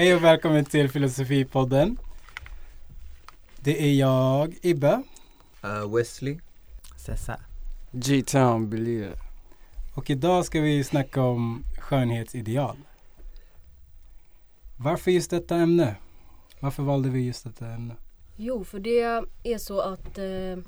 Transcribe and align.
Hej 0.00 0.14
och 0.14 0.24
välkommen 0.24 0.64
till 0.64 0.88
Filosofipodden. 0.88 1.98
Det 3.60 3.82
är 3.82 3.92
jag, 3.94 4.58
Ibbe. 4.62 5.02
Uh, 5.64 5.96
Wesley. 5.96 6.38
Sessa. 6.96 7.40
G-Town 7.92 8.70
Believe. 8.70 9.12
Och 9.94 10.10
idag 10.10 10.44
ska 10.44 10.60
vi 10.60 10.84
snacka 10.84 11.22
om 11.22 11.64
skönhetsideal. 11.80 12.76
Varför 14.78 15.10
just 15.10 15.30
detta 15.30 15.56
ämne? 15.56 15.96
Varför 16.60 16.82
valde 16.82 17.08
vi 17.08 17.26
just 17.26 17.44
detta 17.44 17.66
ämne? 17.66 17.94
Jo, 18.36 18.64
för 18.64 18.80
det 18.80 19.00
är 19.44 19.58
så 19.58 19.80
att 19.80 20.18
eh, 20.18 20.58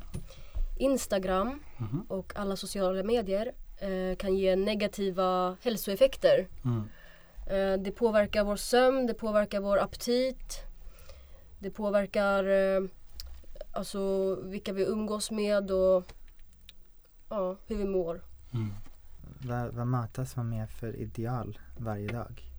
Instagram 0.79 1.61
Mhm. 1.77 2.05
och 2.09 2.33
alla 2.37 2.57
sociala 2.57 3.03
medier 3.03 3.53
eh, 3.81 4.17
kan 4.17 4.37
ge 4.37 4.57
negativa 4.57 5.57
hälsoeffekter. 5.63 6.47
Mm. 6.65 6.83
Eh, 7.53 7.79
det 7.79 7.93
påverkar 7.93 8.45
vår 8.45 8.57
sömn, 8.57 9.07
det 9.07 9.15
påverkar 9.15 9.61
vår 9.61 9.79
aptit. 9.79 10.63
Det 11.59 11.71
påverkar 11.71 12.45
eh, 12.45 12.83
alltså 13.73 14.35
vilka 14.43 14.73
vi 14.73 14.83
umgås 14.83 15.31
med 15.31 15.71
och 15.71 16.05
ja, 17.29 17.57
hur 17.67 17.77
vi 17.77 17.85
mår. 17.85 18.21
Mm. 18.55 18.71
Vad, 19.39 19.75
vad 19.75 19.87
matas 19.87 20.37
man 20.37 20.49
med 20.49 20.71
för 20.71 20.97
ideal 20.97 21.59
varje 21.79 22.09
dag? 22.09 22.51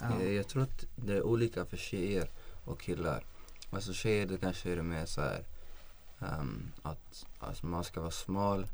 Ja. 0.00 0.20
Eh, 0.20 0.32
Jag 0.32 0.48
tror 0.48 0.62
att 0.62 0.86
det 0.96 1.12
är 1.16 1.22
olika 1.22 1.64
för 1.64 1.76
tjejer 1.76 2.28
och 2.64 2.80
killar. 2.80 3.24
Alltså 3.70 3.92
tjejer 3.92 4.26
det 4.26 4.38
kanske 4.38 4.72
är 4.72 4.76
det 4.76 4.82
mer 4.82 5.06
så 5.06 5.20
här 5.20 5.44
ehm, 6.20 6.72
att 6.82 7.26
alltså 7.38 7.66
man 7.66 7.84
ska 7.84 8.00
vara 8.00 8.10
smal 8.10 8.66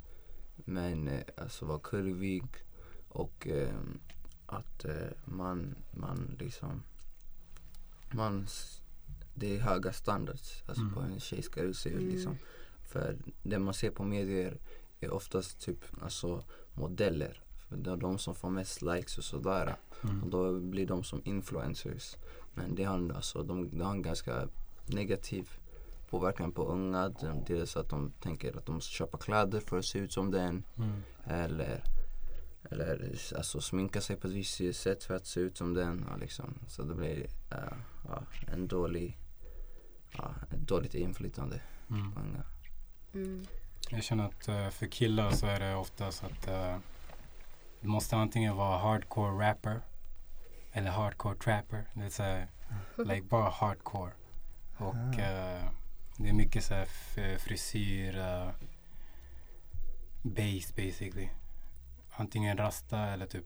men 0.56 1.10
alltså 1.36 1.64
vara 1.64 1.78
kurvig 1.78 2.44
och 3.08 3.46
ehm, 3.46 4.00
att 4.50 4.84
eh, 4.84 4.94
man, 5.24 5.74
man 5.90 6.36
liksom 6.38 6.82
man, 8.12 8.46
det 9.34 9.56
är 9.56 9.60
höga 9.60 9.92
standards 9.92 10.62
alltså 10.66 10.82
Mm. 10.82 10.94
på 10.94 11.00
en 11.00 11.20
tjej 11.20 11.42
ska 11.42 11.72
se 11.74 11.88
ut 11.88 12.00
Mm. 12.00 12.08
liksom. 12.10 12.38
För 12.88 13.16
det 13.42 13.58
man 13.58 13.74
ser 13.74 13.90
på 13.90 14.04
medier 14.04 14.58
är 15.00 15.10
oftast 15.10 15.60
typ 15.60 15.84
alltså 16.02 16.44
modeller. 16.74 17.42
För 17.68 17.76
det 17.76 17.90
är 17.90 17.96
de 17.96 18.18
som 18.18 18.34
får 18.34 18.50
mest 18.50 18.82
likes 18.82 19.18
och 19.18 19.24
sådär. 19.24 19.76
Och 20.02 20.04
Mm. 20.10 20.30
då 20.30 20.60
blir 20.60 20.86
de 20.86 21.04
som 21.04 21.22
influencers. 21.24 22.16
Men 22.54 22.74
det 22.74 22.84
har, 22.84 23.12
alltså, 23.14 23.42
de, 23.42 23.78
det 23.78 23.84
har 23.84 23.92
en 23.92 24.02
ganska 24.02 24.48
negativ 24.86 25.48
påverkan 26.10 26.52
på 26.52 26.64
unga. 26.68 27.08
De- 27.08 27.44
Dels 27.46 27.76
att 27.76 27.88
de 27.90 28.12
tänker 28.22 28.56
att 28.58 28.66
de 28.66 28.74
måste 28.74 28.90
köpa 28.92 29.18
kläder 29.18 29.60
för 29.60 29.78
att 29.78 29.84
se 29.84 29.98
ut 29.98 30.12
som 30.12 30.30
den. 30.30 30.64
Mm. 30.76 31.02
Eller, 31.24 31.82
eller 32.70 33.18
alltså, 33.36 33.60
sminka 33.60 34.00
sig 34.00 34.16
på 34.16 34.26
ett 34.26 34.32
visst 34.34 34.80
sätt 34.80 35.04
för 35.04 35.14
att 35.14 35.26
se 35.26 35.40
ut 35.40 35.56
som 35.58 35.74
den. 35.74 36.08
Och 36.08 36.18
liksom. 36.18 36.54
Så 36.66 36.82
det 36.82 36.94
blir 36.94 37.26
eh, 37.50 37.76
ja, 38.08 38.22
en 38.46 38.68
dålig, 38.68 39.18
ja, 40.16 40.34
ett 40.50 40.68
dåligt 40.68 40.94
inflytande 40.94 41.60
Mm. 41.90 42.12
på 42.12 42.20
unga. 42.20 42.42
Mm. 43.14 43.46
Jag 43.90 44.02
känner 44.02 44.24
att 44.24 44.48
eh, 44.48 44.70
för 44.70 44.86
killar 44.86 45.30
så 45.30 45.46
är 45.46 45.60
det 45.60 45.74
oftast 45.74 46.24
att 46.24 46.48
uh, 46.48 46.76
du 47.80 47.88
måste 47.88 48.16
antingen 48.16 48.56
vara 48.56 48.78
hardcore 48.78 49.50
rapper 49.50 49.80
eller 50.72 50.90
hardcore 50.90 51.34
trapper. 51.36 51.84
Det 51.94 52.04
är 52.04 52.08
så 52.08 52.22
här, 52.22 52.48
like 52.96 53.22
bara 53.22 53.50
hardcore. 53.50 54.12
Och 54.76 55.18
eh, 55.18 55.68
det 56.16 56.28
är 56.28 56.32
mycket 56.32 56.64
så 56.64 56.74
här 56.74 56.86
frisyr, 57.38 58.18
uh, 58.18 58.50
base 60.22 60.72
basically. 60.76 61.28
Antingen 62.20 62.56
rasta 62.56 62.98
eller 62.98 63.26
typ 63.26 63.44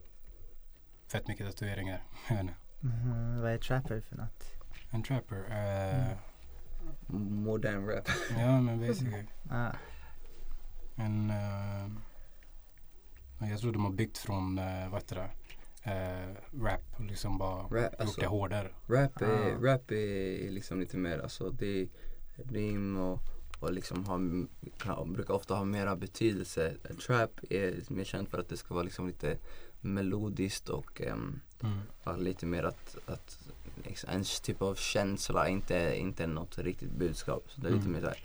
fett 1.07 1.27
mycket 1.27 1.45
tatueringar. 1.47 2.03
Mhm, 2.79 3.41
vad 3.41 3.51
är 3.51 3.57
trapper 3.57 4.01
för 4.01 4.15
något? 4.15 4.43
en 4.91 5.03
trapper. 5.03 5.37
eh, 5.49 6.11
Mm. 7.09 7.43
Modern 7.43 7.87
rap. 7.87 8.07
Ja 8.39 8.61
men 8.61 8.79
basically. 8.79 9.23
Ah, 9.51 9.71
En, 10.95 11.29
eh, 11.29 11.89
jag 13.49 13.59
tror 13.59 13.71
de 13.73 13.85
har 13.85 13.91
byggt 13.91 14.17
från, 14.17 14.59
uh, 14.59 14.89
vad 14.89 15.01
heter 15.01 15.15
det, 15.15 15.29
eh, 15.91 16.35
rap 16.63 16.81
och 16.97 17.05
liksom 17.05 17.37
bara 17.37 17.61
Rap, 17.63 17.71
gjort 17.91 18.01
alltså, 18.01 18.21
det 18.21 18.27
hårdare. 18.27 18.71
Rap 18.87 19.21
är, 19.21 19.55
Ah. 19.55 19.73
rap 19.73 19.91
är 19.91 20.51
liksom 20.51 20.79
lite 20.79 20.97
mer, 20.97 21.19
alltså 21.19 21.49
det 21.49 21.81
är 21.81 21.87
rim 22.35 22.97
och, 22.97 23.19
och 23.59 23.73
liksom 23.73 24.05
har, 24.05 25.05
brukar 25.05 25.33
ofta 25.33 25.53
ha 25.55 25.63
mera 25.63 25.95
betydelse. 25.95 26.73
Trap 27.07 27.31
är 27.49 27.73
mer 27.87 28.03
känt 28.03 28.29
för 28.29 28.37
att 28.39 28.49
det 28.49 28.57
ska 28.57 28.73
vara 28.73 28.83
liksom 28.83 29.07
lite 29.07 29.37
melodiskt 29.81 30.69
och 30.69 31.01
um, 31.11 31.39
Mm. 31.63 32.23
lite 32.23 32.45
mer 32.45 32.63
att, 32.63 32.97
att 33.05 33.39
liksom, 33.83 34.09
en 34.09 34.23
typ 34.43 34.61
av 34.61 34.75
känsla, 34.75 35.49
inte, 35.49 35.93
inte 35.97 36.27
något 36.27 36.57
riktigt 36.57 36.91
budskap. 36.91 37.43
Så 37.51 37.61
det 37.61 37.67
är 37.67 37.71
lite 37.71 37.85
Mm. 37.87 37.91
mer 37.93 38.01
såhär 38.01 38.17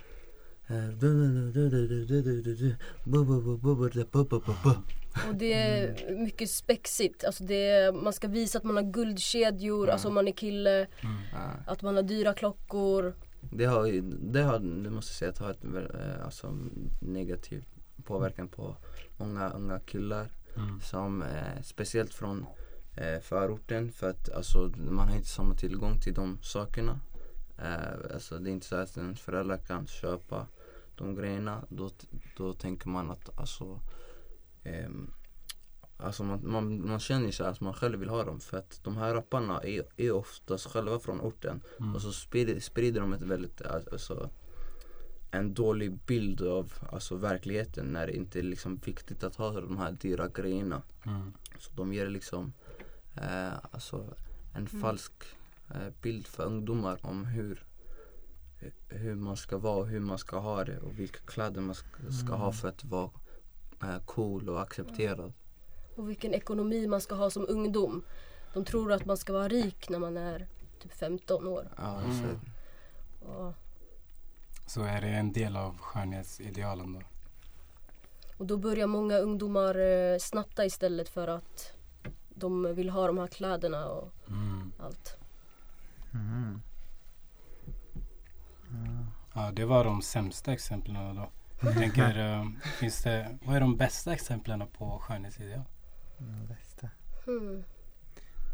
Och 5.29 5.35
det 5.35 5.53
är 5.53 6.15
mycket 6.17 6.49
spexigt. 6.49 7.23
Alltså 7.23 7.43
det 7.43 7.69
är, 7.69 7.91
man 7.91 8.13
ska 8.13 8.27
visa 8.27 8.57
att 8.57 8.63
man 8.63 8.75
har 8.75 8.83
guldkedjor, 8.83 9.87
Ja. 9.87 9.93
alltså 9.93 10.07
om 10.07 10.13
man 10.13 10.27
är 10.27 10.31
kille. 10.31 10.87
Mm. 11.01 11.17
Att 11.67 11.81
man 11.81 11.95
har 11.95 12.03
dyra 12.03 12.33
klockor. 12.33 13.15
Det 13.41 13.65
har, 13.65 13.85
ju- 13.85 14.01
det 14.19 14.41
har, 14.43 14.59
det 14.59 14.89
måste 14.89 15.11
jag 15.11 15.15
säga 15.17 15.29
att 15.31 15.37
har 15.39 15.51
ett 15.51 15.93
eh, 15.93 16.25
alltså, 16.25 16.57
negativ 16.99 17.65
påverkan 18.03 18.47
på 18.47 18.75
många 19.17 19.49
unga 19.49 19.79
killar. 19.79 20.27
Mm. 20.55 20.79
som 20.81 21.21
eh, 21.21 21.61
speciellt 21.63 22.13
från 22.13 22.45
eh, 22.97 23.19
förorten 23.21 23.91
för 23.91 24.09
att 24.09 24.29
alltså, 24.29 24.71
man 24.77 25.07
har 25.09 25.15
inte 25.15 25.27
samma 25.27 25.55
tillgång 25.55 25.99
till 25.99 26.13
de 26.13 26.37
sakerna. 26.41 26.99
Eh, 27.57 28.13
alltså, 28.13 28.39
det 28.39 28.49
är 28.49 28.51
inte 28.51 28.65
så 28.65 28.75
att 28.75 28.97
ens 28.97 29.19
föräldrar 29.21 29.57
kan 29.57 29.87
köpa 29.87 30.47
de 30.95 31.15
grejerna. 31.15 31.63
Då, 31.69 31.89
då 32.37 32.53
tänker 32.53 32.89
man 32.89 33.11
att 33.11 33.39
alltså, 33.39 33.79
ehm, 34.63 35.13
alltså 36.03 36.23
man, 36.23 36.51
man, 36.51 36.87
man 36.87 36.99
känner 36.99 37.31
sig 37.31 37.47
att 37.47 37.61
man 37.61 37.73
själv 37.73 37.99
vill 37.99 38.09
ha 38.09 38.23
dem 38.23 38.39
för 38.39 38.57
att 38.57 38.79
de 38.83 38.97
här 38.97 39.13
rapparna 39.13 39.63
är, 39.63 39.83
är 39.97 40.11
oftast 40.11 40.67
själva 40.67 40.99
från 40.99 41.21
orten 41.21 41.61
Mm. 41.79 41.95
och 41.95 42.01
så 42.01 42.11
sprider, 42.11 42.59
sprider 42.59 43.01
de 43.01 43.13
ett 43.13 43.21
väldigt, 43.21 43.61
alltså, 43.61 44.29
en 45.31 45.53
dålig 45.53 45.99
bild 46.05 46.41
av 46.41 46.73
alltså, 46.91 47.15
verkligheten 47.15 47.85
när 47.85 48.07
det 48.07 48.15
inte 48.15 48.39
är 48.39 48.43
liksom 48.43 48.75
viktigt 48.75 49.23
att 49.23 49.35
ha 49.35 49.51
de 49.61 49.77
här 49.77 49.91
dyra 49.91 50.27
grejerna. 50.27 50.81
Mm. 51.05 51.33
Så 51.59 51.71
de 51.73 51.93
ger 51.93 52.09
liksom 52.09 52.53
eh, 53.15 53.53
alltså 53.71 54.05
en 54.55 54.67
falsk 54.67 55.13
eh, 55.69 55.93
bild 56.01 56.27
för 56.27 56.43
ungdomar 56.43 56.99
om 57.01 57.25
hur, 57.25 57.63
hur 58.89 59.15
man 59.15 59.37
ska 59.37 59.57
vara 59.57 59.77
och 59.77 59.87
hur 59.87 59.99
man 59.99 60.17
ska 60.17 60.39
ha 60.39 60.63
det 60.65 60.79
och 60.79 60.99
vilka 60.99 61.19
kläder 61.19 61.61
man 61.61 61.75
ska, 61.75 62.11
ska 62.11 62.35
ha 62.35 62.51
för 62.51 62.67
att 62.67 62.83
vara 62.83 63.11
eh, 63.83 63.99
cool 64.05 64.49
och 64.49 64.61
accepterad. 64.61 65.33
Och 65.95 66.09
vilken 66.09 66.33
ekonomi 66.33 66.87
man 66.87 67.01
ska 67.01 67.15
ha 67.15 67.29
som 67.29 67.45
ungdom. 67.49 68.03
De 68.53 68.65
tror 68.65 68.91
att 68.91 69.05
man 69.05 69.17
ska 69.17 69.33
vara 69.33 69.47
rik 69.47 69.89
när 69.89 69.99
man 69.99 70.17
är 70.17 70.47
typ 70.81 70.93
15 70.93 71.47
år. 71.47 71.67
Ja, 71.77 71.99
Mm. 72.01 72.17
så, 72.21 72.25
Och, 73.27 73.53
Så 74.67 74.81
är 74.83 75.01
det 75.01 75.07
en 75.07 75.31
del 75.33 75.57
av 75.57 75.77
skönhetsidealen 75.77 76.93
då? 76.93 76.99
och 78.37 78.45
då 78.47 78.57
börjar 78.57 78.87
många 78.87 79.17
ungdomar 79.17 79.75
eh, 79.79 80.17
snatta 80.19 80.65
istället 80.65 81.09
för 81.09 81.27
att 81.27 81.73
de 82.29 82.75
vill 82.75 82.89
ha 82.89 83.07
de 83.07 83.17
här 83.17 83.27
kläderna 83.27 83.85
och 83.85 84.11
Mm. 84.27 84.71
allt. 84.79 85.17
mhm. 86.11 86.61
Ja. 88.71 89.05
Ja, 89.41 89.51
det 89.51 89.65
var 89.65 89.85
de 89.85 90.01
sämsta 90.01 90.53
exemplen 90.53 91.15
då. 91.15 91.29
Jag 91.63 91.73
tänker, 91.73 92.19
eh, 92.39 92.45
finns 92.79 93.03
det, 93.03 93.37
vad 93.45 93.55
är 93.55 93.59
de 93.59 93.77
bästa 93.77 94.13
exemplen 94.13 94.67
på 94.77 94.99
skönhetsideal? 94.99 95.63
Det 96.21 96.47
bästa. 96.47 96.89
Hmm. 97.25 97.63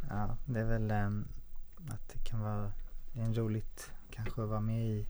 Ja, 0.09 0.37
det 0.45 0.59
är 0.59 0.65
väl 0.65 0.91
ehm, 0.91 1.27
att 1.89 2.09
det 2.09 2.19
kan 2.29 2.41
vara 2.41 2.71
en 3.13 3.33
roligt 3.35 3.91
kanske 4.11 4.41
att 4.43 4.49
vara 4.49 4.59
med 4.61 4.85
i 4.87 5.07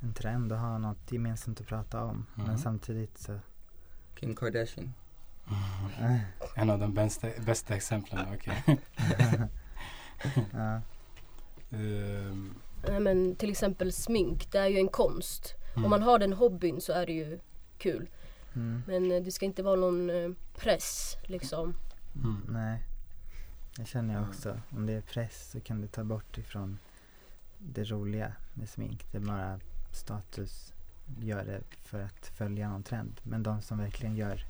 en 0.00 0.14
trend 0.14 0.52
och 0.52 0.58
ha 0.58 0.78
något 0.78 1.12
gemensamt 1.12 1.60
att 1.60 1.66
prata 1.66 2.04
om. 2.04 2.26
Mhm. 2.34 2.46
Men 2.46 2.58
samtidigt 2.58 3.18
så 3.18 3.38
Kim 4.14 4.34
Kardashian. 4.36 4.94
äh, 6.00 6.18
En 6.56 6.70
av 6.70 6.78
de 6.78 6.94
bästa, 6.94 7.28
bästa 7.46 7.74
exemplen, 7.76 8.26
okej. 8.34 8.64
ja. 10.52 10.80
Ehm, 11.70 12.54
Nej, 12.88 13.00
men 13.00 13.36
till 13.36 13.50
exempel 13.50 13.92
smink, 13.92 14.52
det 14.52 14.58
är 14.58 14.66
ju 14.68 14.78
en 14.78 14.88
konst. 14.88 15.54
mm. 15.72 15.84
Om 15.84 15.90
man 15.90 16.02
har 16.02 16.18
den 16.18 16.32
hobbyn 16.32 16.80
så 16.80 16.92
är 16.92 17.06
det 17.06 17.12
ju 17.12 17.40
kul. 17.78 18.08
Mm. 18.54 18.82
Men 18.86 19.12
eh, 19.12 19.22
det 19.22 19.32
ska 19.32 19.44
inte 19.46 19.62
vara 19.62 19.76
någon 19.76 20.10
eh, 20.10 20.30
press 20.58 21.16
liksom. 21.22 21.74
Mm. 22.16 22.40
Nej, 22.48 22.82
det 23.76 23.84
känner 23.84 24.14
jag 24.14 24.28
också. 24.28 24.60
Om 24.70 24.86
det 24.86 24.92
är 24.92 25.00
press 25.00 25.50
så 25.50 25.60
kan 25.60 25.80
det 25.80 25.88
ta 25.88 26.04
bort 26.04 26.38
ifrån 26.38 26.78
det 27.58 27.84
roliga 27.84 28.32
med 28.54 28.68
smink. 28.68 29.06
Det 29.12 29.18
är 29.18 29.22
bara 29.22 29.60
status, 29.92 30.72
gör 31.20 31.44
det 31.44 31.60
för 31.82 32.02
att 32.02 32.26
följa 32.26 32.68
någon 32.68 32.82
trend. 32.82 33.20
Men 33.22 33.42
de 33.42 33.62
som 33.62 33.78
verkligen 33.78 34.16
gör 34.16 34.46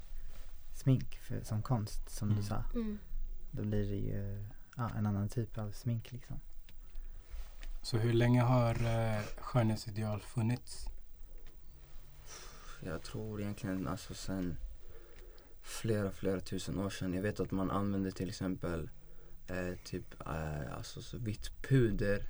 smink 0.75 1.15
för, 1.17 1.41
som 1.43 1.63
konst, 1.63 2.11
som 2.11 2.29
Mm. 2.29 2.41
du 2.41 2.47
sa, 2.47 2.65
Mm. 2.75 2.99
då 3.51 3.63
blir 3.63 3.89
det 3.91 3.97
ju 3.97 4.45
ja, 4.77 4.91
en 4.97 5.07
annan 5.07 5.29
typ 5.29 5.59
av 5.59 5.71
smink 5.73 6.13
liksom. 6.13 6.41
Så 7.83 7.99
hur 7.99 8.13
länge 8.13 8.43
har 8.43 8.71
eh, 8.75 9.23
skönhetsideal 9.39 10.21
funnits? 10.21 10.89
Jag 12.85 13.03
tror 13.03 13.41
egentligen 13.41 13.89
alltså 13.89 14.15
sen 14.15 14.57
flera, 15.63 16.11
flera 16.11 16.41
tusen 16.41 16.79
år 16.79 16.91
sedan. 16.91 17.15
Jag 17.15 17.23
vet 17.23 17.41
att 17.41 17.51
man 17.51 17.71
använde 17.71 18.11
till 18.13 18.29
exempel 18.29 18.91
eh, 19.47 19.75
typ 19.85 20.21
eh, 20.27 20.77
alltså 20.77 21.03
så 21.03 21.19
vitt 21.19 21.51
puder 21.69 22.23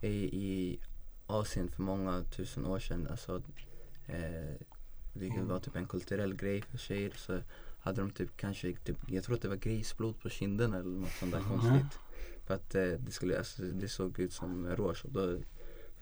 i, 0.00 0.08
i 0.46 0.80
Asien 1.26 1.68
för 1.70 1.82
många 1.82 2.22
tusen 2.24 2.66
år 2.66 2.78
sedan. 2.78 3.06
Alltså, 3.10 3.42
eh, 4.06 4.54
vilket 5.14 5.36
Mm. 5.38 5.48
var 5.48 5.60
typ 5.60 5.76
en 5.76 5.86
kulturell 5.88 6.34
grej 6.34 6.62
för 6.62 6.78
tjejer. 6.78 7.12
Så 7.16 7.40
hade 7.80 8.00
de 8.00 8.10
typ 8.10 8.36
kanske, 8.36 8.76
typ, 8.76 8.96
jag 9.08 9.24
tror 9.24 9.36
att 9.36 9.42
det 9.42 9.48
var 9.48 9.56
grisblod 9.56 10.20
på 10.20 10.28
kinderna 10.28 10.76
eller 10.78 10.90
något 11.00 11.12
sånt 11.12 11.32
där 11.32 11.40
Mhm. 11.40 11.48
konstigt. 11.48 11.98
För 12.46 12.54
att 12.54 12.74
eh, 12.74 12.82
det, 12.98 13.10
skulle, 13.12 13.38
alltså, 13.38 13.62
det 13.62 13.88
såg 13.88 14.18
ut 14.18 14.32
som 14.32 14.66
rouge. 14.66 15.04
Och 15.04 15.12
då, 15.12 15.38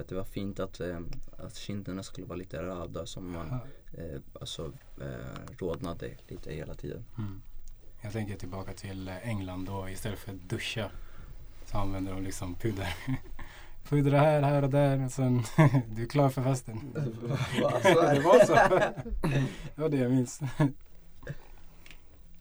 för 0.00 0.04
att 0.04 0.08
det 0.08 0.14
var 0.14 0.24
fint 0.24 0.60
att, 0.60 0.80
eh, 0.80 1.00
att 1.38 1.56
kinderna 1.56 2.02
skulle 2.02 2.26
vara 2.26 2.38
lite 2.38 2.62
röda 2.62 3.06
som 3.06 3.32
man 3.32 3.60
eh, 3.92 4.20
alltså, 4.40 4.72
eh, 5.00 5.56
rodnade 5.58 6.10
lite 6.28 6.52
hela 6.52 6.74
tiden. 6.74 7.04
Mm. 7.18 7.42
Jag 8.02 8.12
tänker 8.12 8.36
tillbaka 8.36 8.72
till 8.72 9.08
eh, 9.08 9.28
England 9.28 9.66
då 9.66 9.88
istället 9.88 10.18
för 10.18 10.32
att 10.32 10.48
duscha 10.48 10.90
så 11.66 11.78
använder 11.78 12.12
de 12.12 12.22
liksom 12.22 12.54
puder. 12.54 12.96
Pudra 13.88 14.18
här, 14.18 14.42
här 14.42 14.62
och 14.62 14.70
där 14.70 15.04
och 15.04 15.12
sen 15.12 15.42
du 15.94 16.02
är 16.02 16.06
klar 16.06 16.30
för 16.30 16.42
festen. 16.42 16.92
det 16.94 18.20
var 18.20 18.44
så. 18.44 18.54
det 19.74 19.82
var 19.82 19.88
det 19.88 19.96
jag 19.96 20.10
minns. 20.10 20.40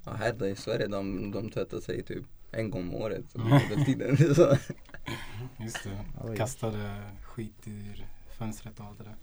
Ja, 0.05 0.13
här 0.13 0.45
i 0.45 0.55
Sverige 0.55 0.87
de, 0.87 1.31
de 1.31 1.49
tvättar 1.49 1.79
sig 1.79 2.03
typ 2.03 2.25
en 2.51 2.71
gång 2.71 2.81
om 2.81 2.93
året. 2.93 3.25
Så 3.31 3.85
tiden. 3.85 4.17
Så. 4.35 4.57
Just 5.57 5.83
det. 5.83 6.05
Oj. 6.21 6.37
Kastade 6.37 7.03
skit 7.23 7.67
ur 7.67 8.05
fönstret 8.37 8.79
och 8.79 8.85
allt 8.85 8.97
det 8.97 9.03
där. 9.03 9.15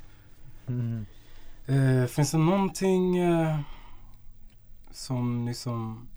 Mm. 0.66 1.06
Eh, 1.66 2.06
finns 2.06 2.30
det 2.30 2.38
någonting 2.38 3.18
eh, 3.18 3.60
som 4.90 5.46
liksom 5.46 6.08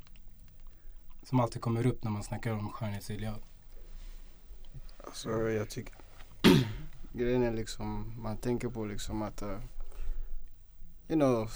som 1.30 1.40
alltid 1.40 1.62
kommer 1.62 1.86
upp 1.86 2.04
när 2.04 2.12
man 2.12 2.24
snackar 2.24 2.52
om 2.52 2.70
skönhetsideal? 2.70 3.40
Alltså 5.04 5.50
jag 5.50 5.70
tycker 5.70 5.96
grejen 7.14 7.44
är 7.44 7.52
liksom, 7.52 8.14
man 8.18 8.38
tänker 8.38 8.70
på 8.70 8.86
liksom 8.86 9.22
att 9.22 9.42
uh, 9.42 9.58
you 11.08 11.20
know, 11.20 11.52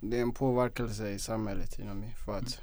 det 0.00 0.18
är 0.18 0.22
en 0.22 0.32
påverkelse 0.32 1.10
i 1.10 1.18
samhället 1.18 1.78
inom 1.78 1.98
mig 1.98 2.14
för 2.24 2.38
att 2.38 2.60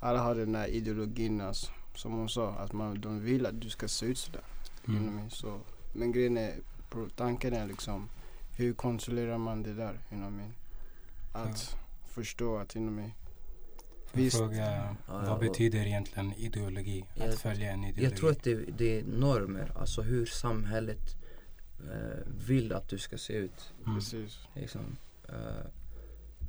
alla 0.00 0.18
har 0.18 0.34
den 0.34 0.54
här 0.54 0.66
ideologin 0.68 1.40
alltså, 1.40 1.70
som 1.94 2.12
hon 2.12 2.28
sa, 2.28 2.50
att 2.50 2.72
man, 2.72 3.00
de 3.00 3.20
vill 3.20 3.46
att 3.46 3.60
du 3.60 3.70
ska 3.70 3.88
se 3.88 4.06
ut 4.06 4.18
sådär. 4.18 4.42
Mm. 4.88 5.30
Så, 5.30 5.60
men 5.92 6.12
grejen 6.12 6.36
är, 6.36 6.54
tanken 7.16 7.54
är 7.54 7.66
liksom 7.66 8.08
hur 8.56 8.72
kontrollerar 8.74 9.38
man 9.38 9.62
det 9.62 9.74
där 9.74 9.98
inom 10.12 10.36
mig? 10.36 10.50
Att 11.32 11.76
förstå 12.04 12.56
att 12.58 12.72
Får 12.72 12.82
jag 12.82 13.10
Visst. 14.12 14.36
fråga, 14.38 14.56
Ja, 14.56 14.96
vad 15.08 15.28
ja, 15.28 15.38
betyder 15.38 15.86
egentligen 15.86 16.32
ideologi? 16.32 17.04
Att 17.16 17.18
Jag- 17.26 17.38
följa 17.38 17.72
en 17.72 17.84
ideologi? 17.84 18.04
Jag 18.04 18.16
tror 18.16 18.30
att 18.30 18.42
det, 18.42 18.54
det 18.54 18.98
är 18.98 19.04
normer, 19.04 19.72
alltså 19.76 20.02
hur 20.02 20.26
samhället 20.26 21.16
eh, 21.80 22.26
vill 22.46 22.72
att 22.72 22.88
du 22.88 22.98
ska 22.98 23.18
se 23.18 23.32
ut. 23.32 23.72
Mm. 23.84 23.98
precis. 23.98 24.38
Liksom. 24.54 24.96
Eh, 25.28 25.66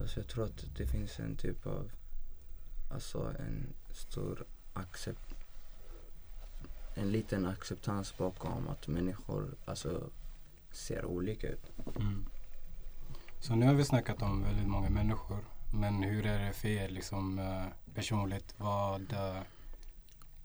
alltså 0.01 0.19
jag 0.19 0.27
tror 0.27 0.45
att 0.45 0.65
det 0.77 0.87
finns 0.87 1.19
en 1.19 1.35
typ 1.35 1.67
av, 1.67 1.91
alltså 2.89 3.33
en 3.39 3.73
stor 3.91 4.45
accept, 4.73 5.35
en 6.95 7.11
liten 7.11 7.45
acceptans 7.45 8.17
bakom 8.17 8.67
att 8.67 8.87
människor 8.87 9.55
alltså 9.65 10.09
ser 10.71 11.05
olika 11.05 11.47
ut. 11.47 11.71
Mm. 11.95 12.25
Så 13.39 13.55
nu 13.55 13.65
har 13.65 13.73
vi 13.73 13.85
snackat 13.85 14.21
om 14.21 14.43
väldigt 14.43 14.67
många 14.67 14.89
människor. 14.89 15.45
Men 15.73 16.03
hur 16.03 16.25
är 16.25 16.45
det 16.45 16.53
för 16.53 16.67
er 16.67 16.89
liksom 16.89 17.39
eh, 17.39 17.93
personligt? 17.95 18.55
Vad... 18.57 19.13
eh, 19.13 19.41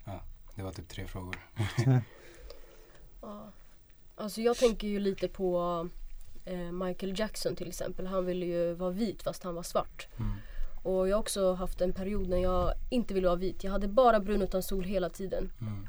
ja, 0.05 0.21
det 0.55 0.63
var 0.63 0.73
typ 0.73 0.89
tre 0.89 1.07
frågor. 1.07 1.37
Ja. 3.23 3.51
Alltså 4.17 4.41
jag 4.41 4.57
tänker 4.57 4.89
ju 4.89 5.01
lite 5.01 5.29
på 5.29 5.89
eh, 6.45 6.73
Michael 6.73 7.19
Jackson 7.19 7.57
till 7.57 7.69
exempel. 7.69 8.07
Han 8.07 8.27
ville 8.27 8.47
ju 8.47 8.75
vara 8.75 8.91
vit 8.91 9.23
fast 9.23 9.43
han 9.43 9.55
var 9.55 9.63
svart. 9.63 10.09
Mm. 10.19 10.33
Och 10.83 11.09
jag 11.09 11.17
har 11.17 11.21
också 11.21 11.55
haft 11.55 11.81
en 11.81 11.93
period 11.93 12.29
när 12.29 12.37
jag 12.39 12.73
inte 12.91 13.15
ville 13.15 13.27
vara 13.27 13.37
vit. 13.37 13.65
Jag 13.65 13.73
hade 13.73 13.89
bara 13.89 14.21
brun 14.21 14.43
utan 14.43 14.63
sol 14.63 14.85
hela 14.85 15.09
tiden. 15.11 15.53
Mm. 15.61 15.87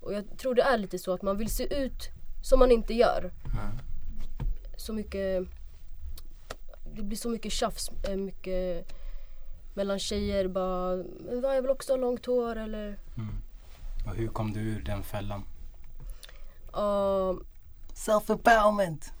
Och 0.00 0.12
jag 0.14 0.38
tror 0.38 0.54
det 0.54 0.62
är 0.62 0.78
lite 0.78 0.98
så 0.98 1.12
att 1.12 1.22
man 1.22 1.36
vill 1.38 1.50
se 1.50 1.84
ut 1.84 2.08
som 2.44 2.58
man 2.58 2.70
inte 2.70 2.94
gör. 2.94 3.32
Ja. 3.44 3.70
Så 4.76 4.92
mycket 4.92 5.44
Det 6.94 7.02
blir 7.02 7.16
så 7.16 7.28
mycket 7.28 7.52
tjafs, 7.52 7.90
eh, 8.08 8.16
mycket 8.16 8.92
mellan 9.74 9.98
tjejer 9.98 10.48
bara 10.48 10.96
"Men 10.96 11.40
vad, 11.40 11.56
jag 11.56 11.62
vill 11.62 11.70
också 11.70 11.92
ha 11.92 11.96
långt 11.96 12.26
hår 12.26 12.56
eller 12.56 12.98
Mm. 13.16 13.34
Och 14.06 14.14
hur 14.14 14.28
kom 14.28 14.52
du 14.52 14.60
ur 14.60 14.82
den 14.82 15.02
fällan? 15.02 15.44
Ja, 16.72 17.36
Self-empowerment! 17.94 19.12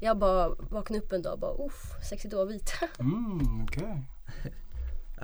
jag 0.00 0.18
bara 0.18 0.48
vaknade 0.70 1.04
upp 1.04 1.12
en 1.12 1.22
dag 1.22 1.32
och 1.32 1.38
bara 1.38 1.66
uff, 1.66 1.82
sexigt 2.08 2.34
att 2.34 2.38
vara 2.38 2.46
vit. 2.48 2.72
Mm, 2.98 3.64
okej. 3.64 4.02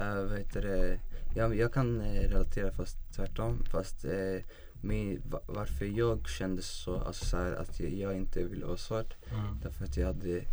Uh, 0.01 0.29
vad 0.29 0.39
heter 0.39 0.63
det? 0.63 1.01
Jag, 1.35 1.57
jag 1.57 1.73
kan 1.73 2.01
eh, 2.01 2.29
relatera 2.29 2.73
fast 2.73 2.97
tvärtom. 3.17 3.65
Fast 3.65 4.05
eh, 4.05 4.43
min, 4.81 5.23
va, 5.25 5.41
varför 5.47 5.85
jag 5.85 6.29
kände 6.29 6.63
så, 6.63 6.97
alltså 6.99 7.25
så 7.25 7.37
här, 7.37 7.53
att 7.53 7.81
jag, 7.81 7.91
jag 7.91 8.17
inte 8.17 8.45
ville 8.45 8.67
vara 8.67 8.77
svart. 8.77 9.17
Mm. 9.31 9.61
Därför 9.63 9.85
att 9.85 9.97
jag 9.97 10.07
hade 10.07 10.45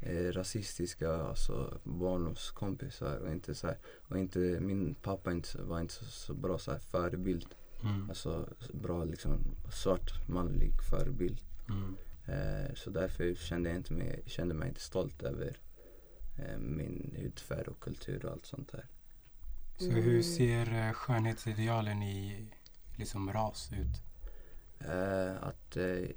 eh, 0.00 0.32
rasistiska 0.32 1.14
alltså, 1.14 1.78
barndomskompisar 1.84 3.16
och 3.16 3.32
inte 3.32 3.54
så 3.54 3.66
här, 3.66 3.76
och 4.08 4.18
inte, 4.18 4.38
min 4.38 4.94
pappa 4.94 5.32
inte, 5.32 5.62
var 5.62 5.80
inte 5.80 5.94
så, 5.94 6.04
så 6.04 6.34
bra 6.34 6.58
så 6.58 6.70
här, 6.70 6.78
förebild. 6.78 7.54
Mm. 7.82 8.08
Alltså 8.08 8.48
bra 8.72 9.04
liksom 9.04 9.56
svart 9.72 10.28
manlig 10.28 10.72
förebild. 10.90 11.40
Mm. 11.68 11.96
Eh, 12.26 12.74
så 12.74 12.90
därför 12.90 13.34
kände 13.34 13.68
jag 13.68 13.76
inte 13.76 13.92
mig, 13.92 14.22
kände 14.26 14.54
mig 14.54 14.68
inte 14.68 14.80
stolt 14.80 15.22
över 15.22 15.58
min 16.58 17.16
hudfärg 17.18 17.66
och 17.66 17.80
kultur 17.80 18.24
och 18.24 18.32
allt 18.32 18.46
sånt 18.46 18.72
där. 18.72 18.86
Så 19.76 19.90
hur 19.90 20.22
ser 20.22 20.72
eh, 20.72 20.92
skönhetsidealen 20.92 22.02
i 22.02 22.46
liksom 22.96 23.32
ras 23.32 23.70
ut? 23.72 24.02
Eh, 24.78 25.42
att 25.42 25.76
eh, 25.76 26.10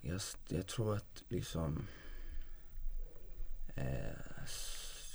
jag, 0.00 0.20
jag 0.48 0.66
tror 0.66 0.96
att 0.96 1.22
liksom 1.28 1.86
eh, 3.74 4.44